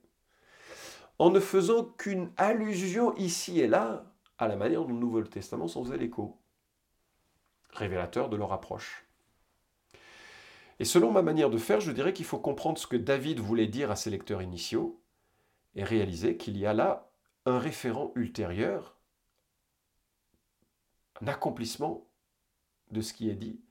en 1.19 1.29
ne 1.29 1.39
faisant 1.39 1.85
qu'une 1.85 2.31
allusion 2.37 3.15
ici 3.15 3.59
et 3.59 3.67
là 3.67 4.05
à 4.37 4.47
la 4.47 4.55
manière 4.55 4.81
dont 4.81 4.89
le 4.89 4.95
Nouveau 4.95 5.21
Testament 5.21 5.67
s'en 5.67 5.83
faisait 5.83 5.97
l'écho, 5.97 6.37
révélateur 7.69 8.29
de 8.29 8.35
leur 8.35 8.51
approche. 8.51 9.02
Et 10.79 10.85
selon 10.85 11.11
ma 11.11 11.21
manière 11.21 11.49
de 11.49 11.57
faire, 11.57 11.79
je 11.79 11.91
dirais 11.91 12.13
qu'il 12.13 12.25
faut 12.25 12.39
comprendre 12.39 12.77
ce 12.77 12.87
que 12.87 12.97
David 12.97 13.39
voulait 13.39 13.67
dire 13.67 13.91
à 13.91 13.95
ses 13.95 14.09
lecteurs 14.09 14.41
initiaux 14.41 15.01
et 15.75 15.83
réaliser 15.83 16.37
qu'il 16.37 16.57
y 16.57 16.65
a 16.65 16.73
là 16.73 17.09
un 17.45 17.59
référent 17.59 18.11
ultérieur, 18.15 18.97
un 21.21 21.27
accomplissement 21.27 22.07
de 22.91 23.01
ce 23.01 23.13
qui 23.13 23.29
est 23.29 23.35
dit 23.35 23.61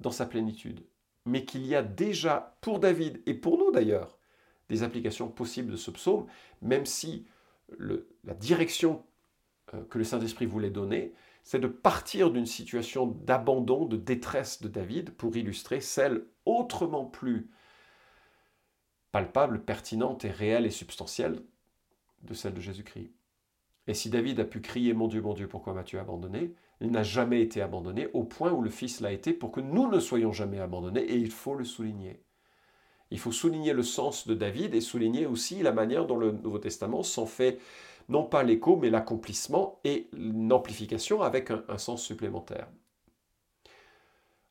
dans 0.00 0.10
sa 0.10 0.26
plénitude. 0.26 0.86
Mais 1.24 1.44
qu'il 1.44 1.66
y 1.66 1.74
a 1.74 1.82
déjà 1.82 2.56
pour 2.60 2.80
David 2.80 3.22
et 3.26 3.34
pour 3.34 3.58
nous 3.58 3.70
d'ailleurs 3.70 4.18
des 4.68 4.82
applications 4.82 5.28
possibles 5.28 5.72
de 5.72 5.76
ce 5.76 5.90
psaume, 5.90 6.26
même 6.60 6.86
si 6.86 7.26
la 7.78 8.34
direction 8.34 9.04
euh, 9.74 9.84
que 9.84 9.98
le 9.98 10.04
Saint-Esprit 10.04 10.46
voulait 10.46 10.70
donner, 10.70 11.14
c'est 11.44 11.60
de 11.60 11.68
partir 11.68 12.30
d'une 12.30 12.46
situation 12.46 13.06
d'abandon, 13.06 13.84
de 13.84 13.96
détresse 13.96 14.62
de 14.62 14.68
David 14.68 15.10
pour 15.12 15.36
illustrer 15.36 15.80
celle 15.80 16.26
autrement 16.46 17.04
plus 17.04 17.50
palpable, 19.10 19.64
pertinente 19.64 20.24
et 20.24 20.30
réelle 20.30 20.66
et 20.66 20.70
substantielle 20.70 21.42
de 22.22 22.34
celle 22.34 22.54
de 22.54 22.60
Jésus-Christ. 22.60 23.12
Et 23.86 23.94
si 23.94 24.10
David 24.10 24.40
a 24.40 24.44
pu 24.44 24.60
crier 24.60 24.94
Mon 24.94 25.08
Dieu, 25.08 25.20
mon 25.20 25.34
Dieu, 25.34 25.48
pourquoi 25.48 25.74
m'as-tu 25.74 25.98
abandonné? 25.98 26.54
Il 26.80 26.90
n'a 26.90 27.02
jamais 27.02 27.40
été 27.42 27.60
abandonné 27.62 28.08
au 28.12 28.24
point 28.24 28.52
où 28.52 28.62
le 28.62 28.70
Fils 28.70 29.00
l'a 29.00 29.12
été 29.12 29.32
pour 29.32 29.52
que 29.52 29.60
nous 29.60 29.88
ne 29.88 30.00
soyons 30.00 30.32
jamais 30.32 30.60
abandonnés, 30.60 31.02
et 31.02 31.16
il 31.16 31.30
faut 31.30 31.54
le 31.54 31.64
souligner. 31.64 32.22
Il 33.10 33.18
faut 33.18 33.32
souligner 33.32 33.72
le 33.72 33.82
sens 33.82 34.26
de 34.26 34.34
David 34.34 34.74
et 34.74 34.80
souligner 34.80 35.26
aussi 35.26 35.62
la 35.62 35.72
manière 35.72 36.06
dont 36.06 36.16
le 36.16 36.32
Nouveau 36.32 36.58
Testament 36.58 37.02
s'en 37.02 37.26
fait 37.26 37.60
non 38.08 38.24
pas 38.24 38.42
l'écho, 38.42 38.76
mais 38.76 38.90
l'accomplissement 38.90 39.80
et 39.84 40.08
l'amplification 40.12 41.22
avec 41.22 41.50
un, 41.50 41.78
sens 41.78 42.02
supplémentaire. 42.02 42.68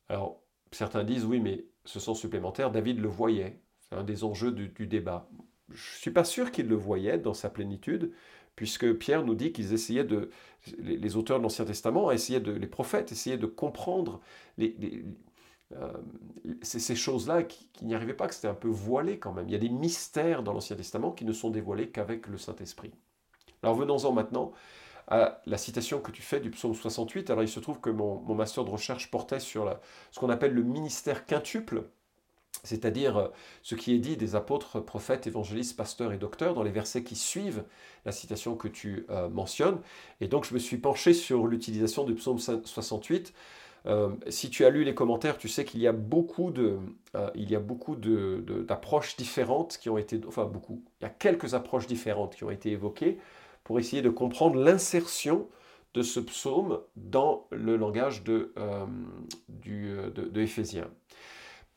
Alors, 0.08 0.40
certains 0.70 1.04
disent 1.04 1.24
oui, 1.24 1.40
mais 1.40 1.64
ce 1.84 2.00
sens 2.00 2.20
supplémentaire, 2.20 2.70
David 2.70 3.00
le 3.00 3.08
voyait. 3.08 3.60
C'est 3.80 3.96
un 3.96 4.04
des 4.04 4.24
enjeux 4.24 4.52
du, 4.52 4.86
débat. 4.86 5.28
Je 5.68 5.74
ne 5.74 5.98
suis 5.98 6.10
pas 6.10 6.24
sûr 6.24 6.50
qu'il 6.50 6.68
le 6.68 6.76
voyait 6.76 7.18
dans 7.18 7.34
sa 7.34 7.50
plénitude, 7.50 8.12
puisque 8.56 8.92
Pierre 8.94 9.24
nous 9.24 9.34
dit 9.34 9.52
qu'ils 9.52 9.72
essayaient 9.72 10.04
de, 10.04 10.30
les, 10.78 11.16
auteurs 11.16 11.38
de 11.38 11.42
l'Ancien 11.42 11.64
Testament 11.64 12.10
essayaient 12.10 12.40
de, 12.40 12.52
les 12.52 12.66
prophètes 12.66 13.12
essayaient 13.12 13.38
de 13.38 13.46
comprendre 13.46 14.20
euh, 14.60 15.92
ces 16.62 16.94
choses-là 16.94 17.42
qui, 17.42 17.68
n'y 17.82 17.94
arrivaient 17.94 18.14
pas, 18.14 18.28
que 18.28 18.34
c'était 18.34 18.48
un 18.48 18.54
peu 18.54 18.68
voilé 18.68 19.18
quand 19.18 19.32
même. 19.32 19.48
Il 19.48 19.52
y 19.52 19.56
a 19.56 19.58
des 19.58 19.70
mystères 19.70 20.42
dans 20.42 20.52
l'Ancien 20.52 20.76
Testament 20.76 21.12
qui 21.12 21.24
ne 21.24 21.32
sont 21.32 21.50
dévoilés 21.50 21.88
qu'avec 21.88 22.26
le 22.28 22.38
Saint-Esprit. 22.38 22.92
Alors 23.62 23.76
venons-en 23.76 24.12
maintenant 24.12 24.52
à 25.08 25.40
la 25.46 25.58
citation 25.58 26.00
que 26.00 26.10
tu 26.10 26.22
fais 26.22 26.40
du 26.40 26.50
psaume 26.50 26.74
68. 26.74 27.30
Alors 27.30 27.42
il 27.42 27.48
se 27.48 27.60
trouve 27.60 27.80
que 27.80 27.90
mon, 27.90 28.20
master 28.34 28.64
de 28.64 28.70
recherche 28.70 29.10
portait 29.10 29.40
sur 29.40 29.78
ce 30.10 30.20
qu'on 30.20 30.30
appelle 30.30 30.54
le 30.54 30.62
ministère 30.62 31.26
quintuple, 31.26 31.84
c'est-à-dire 32.64 33.16
euh, 33.16 33.28
ce 33.62 33.74
qui 33.74 33.94
est 33.94 33.98
dit 33.98 34.16
des 34.16 34.36
apôtres, 34.36 34.80
prophètes, 34.80 35.26
évangélistes, 35.26 35.76
pasteurs 35.76 36.12
et 36.12 36.18
docteurs 36.18 36.54
dans 36.54 36.62
les 36.62 36.70
versets 36.70 37.02
qui 37.02 37.16
suivent 37.16 37.64
la 38.04 38.12
citation 38.12 38.56
que 38.56 38.68
tu 38.68 39.06
euh, 39.10 39.28
mentionnes. 39.28 39.80
Et 40.20 40.28
donc 40.28 40.44
je 40.44 40.54
me 40.54 40.58
suis 40.58 40.78
penché 40.78 41.12
sur 41.12 41.46
l'utilisation 41.46 42.04
du 42.04 42.14
psaume 42.14 42.38
68 42.38 43.34
euh, 43.86 44.10
si 44.28 44.48
tu 44.48 44.64
as 44.64 44.70
lu 44.70 44.84
les 44.84 44.94
commentaires, 44.94 45.38
tu 45.38 45.48
sais 45.48 45.64
qu'il 45.64 45.80
y 45.80 45.88
a 45.88 45.92
beaucoup 45.92 46.52
de, 46.52 46.78
il 47.34 47.50
y 47.50 47.56
a 47.56 47.58
beaucoup 47.58 47.96
d'approches 47.96 49.16
différentes 49.16 49.76
qui 49.76 49.90
ont 49.90 49.98
été, 49.98 50.20
enfin 50.28 50.44
beaucoup, 50.44 50.84
il 51.00 51.02
y 51.02 51.06
a 51.06 51.10
quelques 51.10 51.54
approches 51.54 51.88
différentes 51.88 52.36
qui 52.36 52.44
ont 52.44 52.50
été 52.52 52.70
évoquées 52.70 53.18
pour 53.64 53.78
essayer 53.78 54.02
de 54.02 54.10
comprendre 54.10 54.56
l'insertion 54.56 55.48
de 55.94 56.02
ce 56.02 56.20
psaume 56.20 56.80
dans 56.96 57.46
le 57.50 57.76
langage 57.76 58.22
de, 58.24 58.52
euh, 58.56 58.86
du, 59.48 59.94
de. 60.14 60.44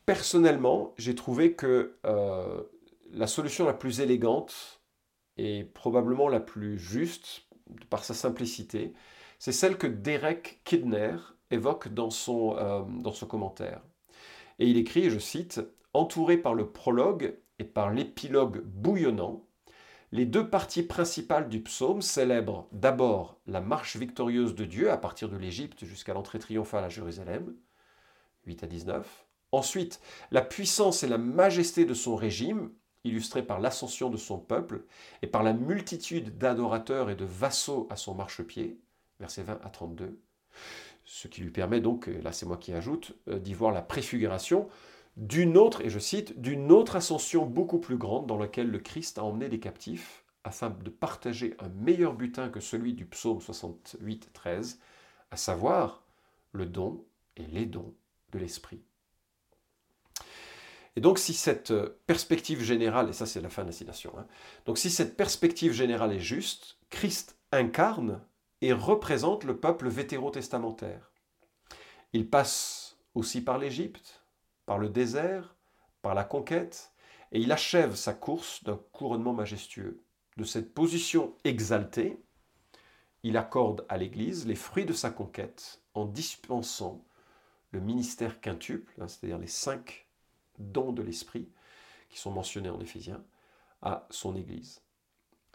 Personnellement, 0.05 0.93
j'ai 0.97 1.15
trouvé 1.15 1.53
que 1.53 1.97
euh, 2.05 2.61
la 3.11 3.27
solution 3.27 3.65
la 3.65 3.73
plus 3.73 4.01
élégante 4.01 4.81
et 5.37 5.63
probablement 5.63 6.29
la 6.29 6.39
plus 6.39 6.77
juste, 6.77 7.47
par 7.89 8.03
sa 8.03 8.13
simplicité, 8.13 8.93
c'est 9.39 9.51
celle 9.51 9.77
que 9.77 9.87
Derek 9.87 10.61
Kidner 10.63 11.17
évoque 11.51 11.89
dans 11.89 12.09
son, 12.09 12.55
euh, 12.57 12.83
dans 12.87 13.11
son 13.11 13.25
commentaire. 13.25 13.81
Et 14.59 14.67
il 14.67 14.77
écrit, 14.77 15.09
je 15.09 15.19
cite, 15.19 15.61
Entouré 15.93 16.37
par 16.37 16.53
le 16.55 16.69
prologue 16.71 17.39
et 17.57 17.63
par 17.63 17.89
l'épilogue 17.89 18.61
bouillonnant, 18.65 19.44
les 20.15 20.25
deux 20.25 20.50
parties 20.50 20.84
principales 20.84 21.50
du 21.50 21.62
psaume 21.62 22.01
célèbrent 22.01 22.69
d'abord 22.72 23.38
la 23.48 23.60
marche 23.60 23.98
victorieuse 23.98 24.55
de 24.55 24.63
Dieu 24.63 24.89
à 24.89 24.95
partir 24.95 25.27
de 25.27 25.36
l'Égypte 25.36 25.84
jusqu'à 25.84 26.13
l'entrée 26.13 26.39
triomphale 26.39 26.86
à 26.86 26.89
Jérusalem, 26.89 27.53
8 28.45 28.63
à 28.63 28.67
19. 28.67 29.25
Ensuite, 29.51 30.00
la 30.31 30.41
puissance 30.41 31.03
et 31.03 31.10
la 31.10 31.17
majesté 31.17 31.84
de 31.84 31.93
son 31.93 32.15
régime, 32.15 32.72
illustrée 33.03 33.43
par 33.43 33.60
l'ascension 33.60 34.10
de 34.10 34.15
son 34.15 34.39
peuple 34.39 34.86
et 35.22 35.27
par 35.27 35.43
la 35.43 35.51
multitude 35.51 36.38
d'adorateurs 36.38 37.10
et 37.10 37.17
de 37.17 37.25
vassaux 37.25 37.86
à 37.89 37.98
son 37.98 38.15
marchepied, 38.15 38.79
versets 39.19 39.43
20 39.43 39.60
à 39.65 39.69
32. 39.69 40.17
Ce 41.03 41.27
qui 41.27 41.41
lui 41.41 41.51
permet 41.51 41.81
donc, 41.81 42.07
là 42.07 42.31
c'est 42.31 42.45
moi 42.45 42.55
qui 42.55 42.72
ajoute, 42.72 43.17
euh, 43.27 43.38
d'y 43.38 43.53
voir 43.53 43.74
la 43.74 43.81
préfiguration 43.81 44.69
d'une 45.17 45.57
autre, 45.57 45.81
et 45.81 45.89
je 45.89 46.00
cite, 46.00 46.39
d'une 46.41 46.72
autre 46.72 46.95
ascension 46.95 47.45
beaucoup 47.45 47.79
plus 47.79 47.98
grande 47.98 48.27
dans 48.27 48.38
laquelle 48.38 48.69
le 48.69 48.79
Christ 48.79 49.17
a 49.17 49.24
emmené 49.24 49.48
les 49.48 49.60
captifs 49.60 50.25
afin 50.43 50.69
de 50.69 50.89
partager 50.89 51.55
un 51.60 51.69
meilleur 51.69 52.13
butin 52.13 52.50
que 52.50 52.60
celui 52.60 52.93
du 52.93 53.05
psaume 53.05 53.41
68, 53.41 54.31
13, 54.34 54.79
à 55.31 55.38
savoir 55.38 56.03
le 56.51 56.65
don 56.65 57.03
et 57.36 57.48
les 57.48 57.65
dons 57.65 57.93
de 58.31 58.39
l'Esprit. 58.39 58.84
Et 60.95 61.01
donc 61.01 61.19
si 61.19 61.34
cette 61.34 61.74
perspective 62.05 62.62
générale, 62.62 63.10
et 63.10 63.13
ça 63.13 63.25
c'est 63.25 63.41
la 63.41 63.50
fin 63.50 63.63
de 63.63 63.67
la 63.67 63.74
citation, 63.74 64.13
hein, 64.17 64.27
donc 64.65 64.77
si 64.77 64.89
cette 64.89 65.17
perspective 65.17 65.74
générale 65.74 66.13
est 66.13 66.19
juste, 66.19 66.77
Christ 66.89 67.38
incarne 67.51 68.22
et 68.62 68.72
représente 68.72 69.43
le 69.43 69.57
peuple 69.57 69.89
vétérotestamentaire. 69.89 71.12
Il 72.13 72.29
passe 72.29 72.98
aussi 73.13 73.41
par 73.41 73.57
l'Égypte, 73.57 74.25
par 74.65 74.77
le 74.77 74.89
désert, 74.89 75.55
par 76.01 76.15
la 76.15 76.24
conquête, 76.24 76.91
et 77.31 77.39
il 77.39 77.51
achève 77.51 77.95
sa 77.95 78.13
course 78.13 78.63
d'un 78.63 78.79
couronnement 78.91 79.34
majestueux. 79.34 80.03
De 80.38 80.43
cette 80.43 80.74
position 80.74 81.36
exaltée, 81.43 82.22
il 83.24 83.38
accorde 83.38 83.86
à 83.89 83.98
l'Église 83.98 84.45
les 84.45 84.55
fruits 84.55 84.86
de 84.86 84.93
sa 84.93 85.10
conquête 85.10 85.81
en 85.93 86.05
dispensant 86.05 87.03
le 87.72 87.79
ministère 87.79 88.39
quintuple, 88.39 88.93
hein, 89.01 89.07
c'est-à-dire 89.07 89.38
les 89.38 89.48
cinq 89.48 90.07
dons 90.60 90.91
de 90.91 91.01
l'Esprit 91.01 91.50
qui 92.10 92.19
sont 92.19 92.31
mentionnés 92.31 92.69
en 92.69 92.79
Éphésiens, 92.79 93.24
à 93.81 94.07
son 94.10 94.36
Église. 94.36 94.81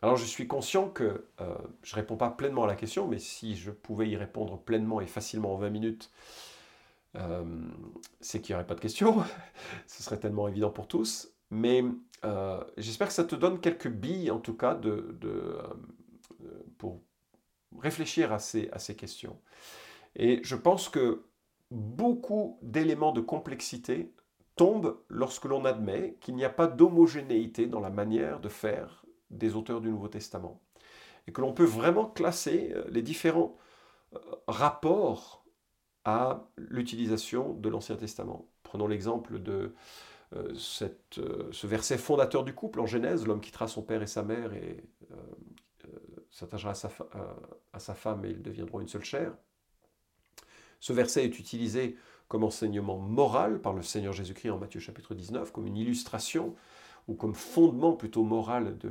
Alors 0.03 0.17
je 0.17 0.25
suis 0.25 0.47
conscient 0.47 0.89
que 0.89 1.27
euh, 1.41 1.55
je 1.83 1.95
ne 1.95 2.01
réponds 2.01 2.17
pas 2.17 2.31
pleinement 2.31 2.65
à 2.65 2.67
la 2.67 2.75
question, 2.75 3.07
mais 3.07 3.19
si 3.19 3.55
je 3.55 3.71
pouvais 3.71 4.09
y 4.09 4.17
répondre 4.17 4.59
pleinement 4.59 5.01
et 5.01 5.07
facilement 5.07 5.55
en 5.55 5.57
20 5.57 5.71
minutes, 5.71 6.11
euh, 7.17 7.45
c'est 8.21 8.41
qu'il 8.41 8.53
n'y 8.53 8.57
aurait 8.57 8.67
pas 8.67 8.75
de 8.75 8.81
questions. 8.81 9.23
Ce 9.87 10.03
serait 10.03 10.19
tellement 10.19 10.49
évident 10.49 10.71
pour 10.71 10.89
tous. 10.89 11.33
Mais 11.51 11.85
euh, 12.25 12.63
j'espère 12.77 13.09
que 13.09 13.15
ça 13.15 13.25
te 13.25 13.35
donne 13.35 13.61
quelques 13.61 13.89
billes, 13.89 14.31
en 14.31 14.39
tout 14.39 14.57
cas, 14.57 14.75
de, 14.75 15.19
pour 16.79 17.01
réfléchir 17.79 18.33
à 18.33 18.39
ces, 18.39 18.69
à 18.71 18.79
ces 18.79 18.95
questions. 18.95 19.41
Et 20.17 20.41
je 20.45 20.57
pense 20.57 20.89
que 20.89 21.25
beaucoup 21.71 22.59
d'éléments 22.63 23.13
de 23.13 23.21
complexité 23.21 24.13
tombent 24.57 25.01
lorsque 25.09 25.45
l'on 25.45 25.65
admet 25.65 26.17
qu'il 26.21 26.35
n'y 26.35 26.45
a 26.45 26.51
pas 26.51 26.67
d'homogénéité 26.67 27.67
dans 27.67 27.81
la 27.81 27.91
manière 27.91 28.41
de 28.41 28.49
faire 28.49 29.05
des 29.31 29.55
auteurs 29.55 29.81
du 29.81 29.89
Nouveau 29.89 30.09
Testament. 30.09 30.61
Et 31.27 31.33
que 31.33 31.41
l'on 31.41 31.53
peut 31.53 31.65
vraiment 31.65 32.07
classer 32.07 32.73
euh, 32.75 32.85
les 32.91 33.03
différents 33.03 33.57
euh, 34.15 34.19
rapports 34.49 35.40
à 36.05 36.49
l'utilisation 36.57 37.55
de 37.55 37.69
l'Ancien 37.69 37.97
Testament. 37.97 38.49
Prenons 38.63 38.87
l'exemple 38.87 39.39
de 39.41 39.75
euh, 40.35 40.55
cette, 40.55 41.21
ce 41.51 41.67
verset 41.67 41.99
fondateur 41.99 42.45
du 42.45 42.55
couple 42.55 42.81
en 42.81 42.87
Genèse, 42.87 43.27
l'homme 43.27 43.41
quittera 43.41 43.69
son 43.69 43.83
père 43.83 44.03
et 44.03 44.07
sa 44.07 44.23
mère 44.23 44.53
et 44.55 44.85
s'attachera 46.31 46.71
à, 46.71 46.75
sa, 46.75 46.91
à 47.73 47.79
sa 47.79 47.95
femme 47.95 48.25
et 48.25 48.31
ils 48.31 48.43
deviendront 48.43 48.81
une 48.81 48.89
seule 48.89 49.05
chair. 49.05 49.33
Ce 50.79 50.93
verset 50.93 51.25
est 51.25 51.39
utilisé 51.39 51.97
comme 52.29 52.45
enseignement 52.45 52.97
moral 52.97 53.61
par 53.61 53.73
le 53.73 53.83
Seigneur 53.83 54.13
Jésus-Christ 54.13 54.51
en 54.51 54.59
Matthieu 54.59 54.81
chapitre 54.81 55.15
19, 55.15 55.51
comme 55.51 55.67
une 55.67 55.77
illustration 55.77 56.55
ou 57.09 57.15
comme 57.15 57.35
fondement 57.35 57.93
plutôt 57.93 58.23
moral 58.23 58.79
de 58.79 58.89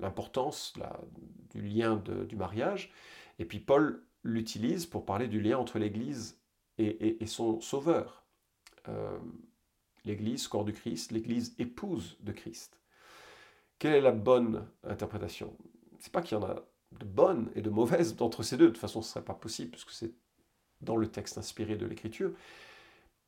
l'importance 0.00 0.74
du 1.54 1.62
lien 1.62 2.02
du 2.28 2.34
mariage. 2.34 2.92
Et 3.38 3.44
puis 3.44 3.60
Paul 3.60 4.02
l'utilise 4.24 4.86
pour 4.86 5.04
parler 5.04 5.28
du 5.28 5.40
lien 5.40 5.58
entre 5.58 5.78
l'Église 5.78 6.38
et, 6.78 7.24
son 7.26 7.60
Sauveur. 7.60 8.24
Euh, 8.88 9.18
L'Église, 10.04 10.48
corps 10.48 10.64
du 10.64 10.72
Christ, 10.72 11.12
l'Église 11.12 11.54
épouse 11.58 12.18
de 12.20 12.32
Christ. 12.32 12.78
Quelle 13.78 13.94
est 13.94 14.00
la 14.00 14.12
bonne 14.12 14.66
interprétation? 14.82 15.56
C'est 15.98 16.12
pas 16.12 16.20
qu'il 16.20 16.36
y 16.36 16.40
en 16.40 16.44
a 16.44 16.62
de 16.92 17.04
bonnes 17.06 17.50
et 17.54 17.62
de 17.62 17.70
mauvaises 17.70 18.14
entre 18.20 18.42
ces 18.42 18.56
deux. 18.56 18.66
De 18.66 18.70
toute 18.70 18.78
façon, 18.78 19.00
ce 19.00 19.08
ne 19.08 19.12
serait 19.12 19.24
pas 19.24 19.34
possible 19.34 19.70
puisque 19.70 19.90
c'est 19.90 20.12
dans 20.82 20.96
le 20.96 21.08
texte 21.08 21.38
inspiré 21.38 21.76
de 21.76 21.86
l'Écriture. 21.86 22.32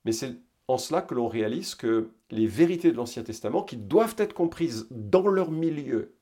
Mais 0.05 0.13
c'est 0.13 0.37
en 0.69 0.79
cela 0.79 1.01
que 1.01 1.15
l'on 1.15 1.29
réalise 1.29 1.75
que 1.75 2.11
les 2.31 2.47
vérités 2.47 2.93
de 2.93 2.97
l'Ancien 2.97 3.23
Testament, 3.23 3.63
qui 3.63 3.77
doivent 3.77 4.17
être 4.19 4.35
comprises 4.35 4.87
dans 4.91 5.29
leur 5.29 5.51
milieu, 5.51 6.15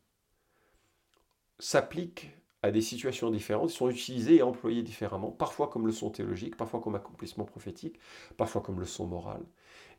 s'appliquent 1.59 2.31
à 2.65 2.71
des 2.71 2.81
situations 2.81 3.31
différentes, 3.31 3.69
sont 3.69 3.91
utilisées 3.91 4.37
et 4.37 4.43
employées 4.43 4.83
différemment, 4.83 5.31
parfois 5.31 5.69
comme 5.69 5.87
leçon 5.87 6.09
théologique, 6.09 6.57
parfois 6.57 6.81
comme 6.81 6.95
accomplissement 6.95 7.45
prophétique, 7.45 7.99
parfois 8.39 8.63
comme 8.63 8.81
leçon 8.81 9.07
morale. 9.07 9.43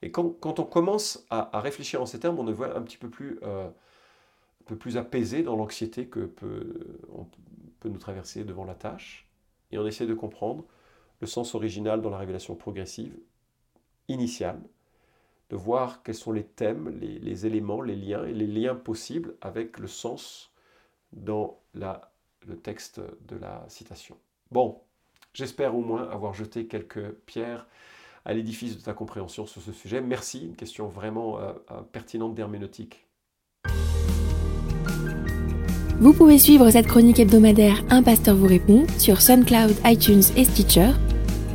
Et 0.02 0.10
quand, 0.10 0.34
on 0.44 0.64
commence 0.64 1.28
à, 1.30 1.60
réfléchir 1.60 2.02
en 2.02 2.08
ces 2.08 2.20
termes, 2.20 2.40
on 2.40 2.48
est 2.48 2.76
un 2.76 2.82
petit 2.82 2.98
peu 2.98 3.08
plus, 3.08 3.38
euh, 3.44 3.68
un 3.68 4.66
peu 4.66 4.76
plus 4.76 4.98
apaisé 4.98 5.44
dans 5.44 5.56
l'anxiété 5.56 6.08
que 6.08 6.22
peut, 6.22 6.98
peut 7.80 7.90
nous 7.90 8.00
traverser 8.00 8.44
devant 8.44 8.66
la 8.66 8.74
tâche, 8.74 9.30
et 9.72 9.78
on 9.78 9.86
essaie 9.86 10.08
de 10.08 10.16
comprendre 10.16 10.66
le 11.22 11.28
sens 11.28 11.54
original 11.54 12.02
dans 12.02 12.10
la 12.10 12.18
révélation 12.18 12.56
progressive 12.56 13.16
initiale, 14.08 14.60
de 15.52 15.56
voir 15.56 16.02
quels 16.02 16.16
sont 16.16 16.32
les 16.32 16.44
thèmes, 16.44 16.98
les, 17.00 17.46
éléments, 17.46 17.84
les 17.84 17.96
liens 17.96 18.26
et 18.26 18.34
les 18.34 18.48
liens 18.48 18.74
possibles 18.74 19.36
avec 19.42 19.78
le 19.78 19.88
sens 19.88 20.52
dans 21.14 21.60
la, 21.76 22.12
le 22.48 22.58
texte 22.58 23.02
de 23.28 23.36
la 23.36 23.66
citation. 23.68 24.16
Bon, 24.52 24.80
j'espère 25.34 25.76
au 25.76 25.82
moins 25.82 26.10
avoir 26.10 26.34
jeté 26.34 26.68
quelques 26.68 27.12
pierres 27.26 27.68
à 28.26 28.34
l'édifice 28.34 28.78
de 28.78 28.82
ta 28.82 28.94
compréhension 28.94 29.46
sur 29.46 29.62
ce 29.62 29.72
sujet. 29.72 30.02
Merci, 30.02 30.46
une 30.46 30.56
question 30.56 30.88
vraiment 30.88 31.40
euh, 31.40 31.54
euh, 31.72 31.82
pertinente 31.92 32.34
d'herméneutique. 32.36 33.06
Vous 36.00 36.14
pouvez 36.14 36.38
suivre 36.38 36.70
cette 36.70 36.88
chronique 36.88 37.20
hebdomadaire 37.20 37.84
Un 37.90 38.04
pasteur 38.04 38.36
vous 38.36 38.48
répond 38.48 38.86
sur 38.98 39.22
SoundCloud, 39.22 39.76
iTunes 39.86 40.24
et 40.36 40.44
Stitcher 40.44 40.92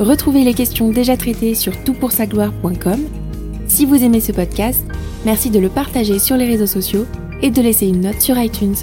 Retrouvez 0.00 0.44
les 0.44 0.55
questions 0.55 0.90
déjà 0.90 1.14
traitées 1.18 1.55
sur 1.55 1.76
toutpoursagloire.com. 1.85 3.00
Si 3.68 3.85
vous 3.85 4.03
aimez 4.03 4.20
ce 4.20 4.33
podcast, 4.33 4.83
merci 5.26 5.50
de 5.50 5.59
le 5.59 5.68
partager 5.68 6.18
sur 6.18 6.38
les 6.38 6.46
réseaux 6.46 6.66
sociaux 6.66 7.05
et 7.42 7.50
de 7.50 7.61
laisser 7.61 7.87
une 7.87 8.00
note 8.00 8.20
sur 8.20 8.38
iTunes. 8.38 8.76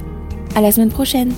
À 0.55 0.61
la 0.61 0.71
semaine 0.71 0.91
prochaine! 0.91 1.33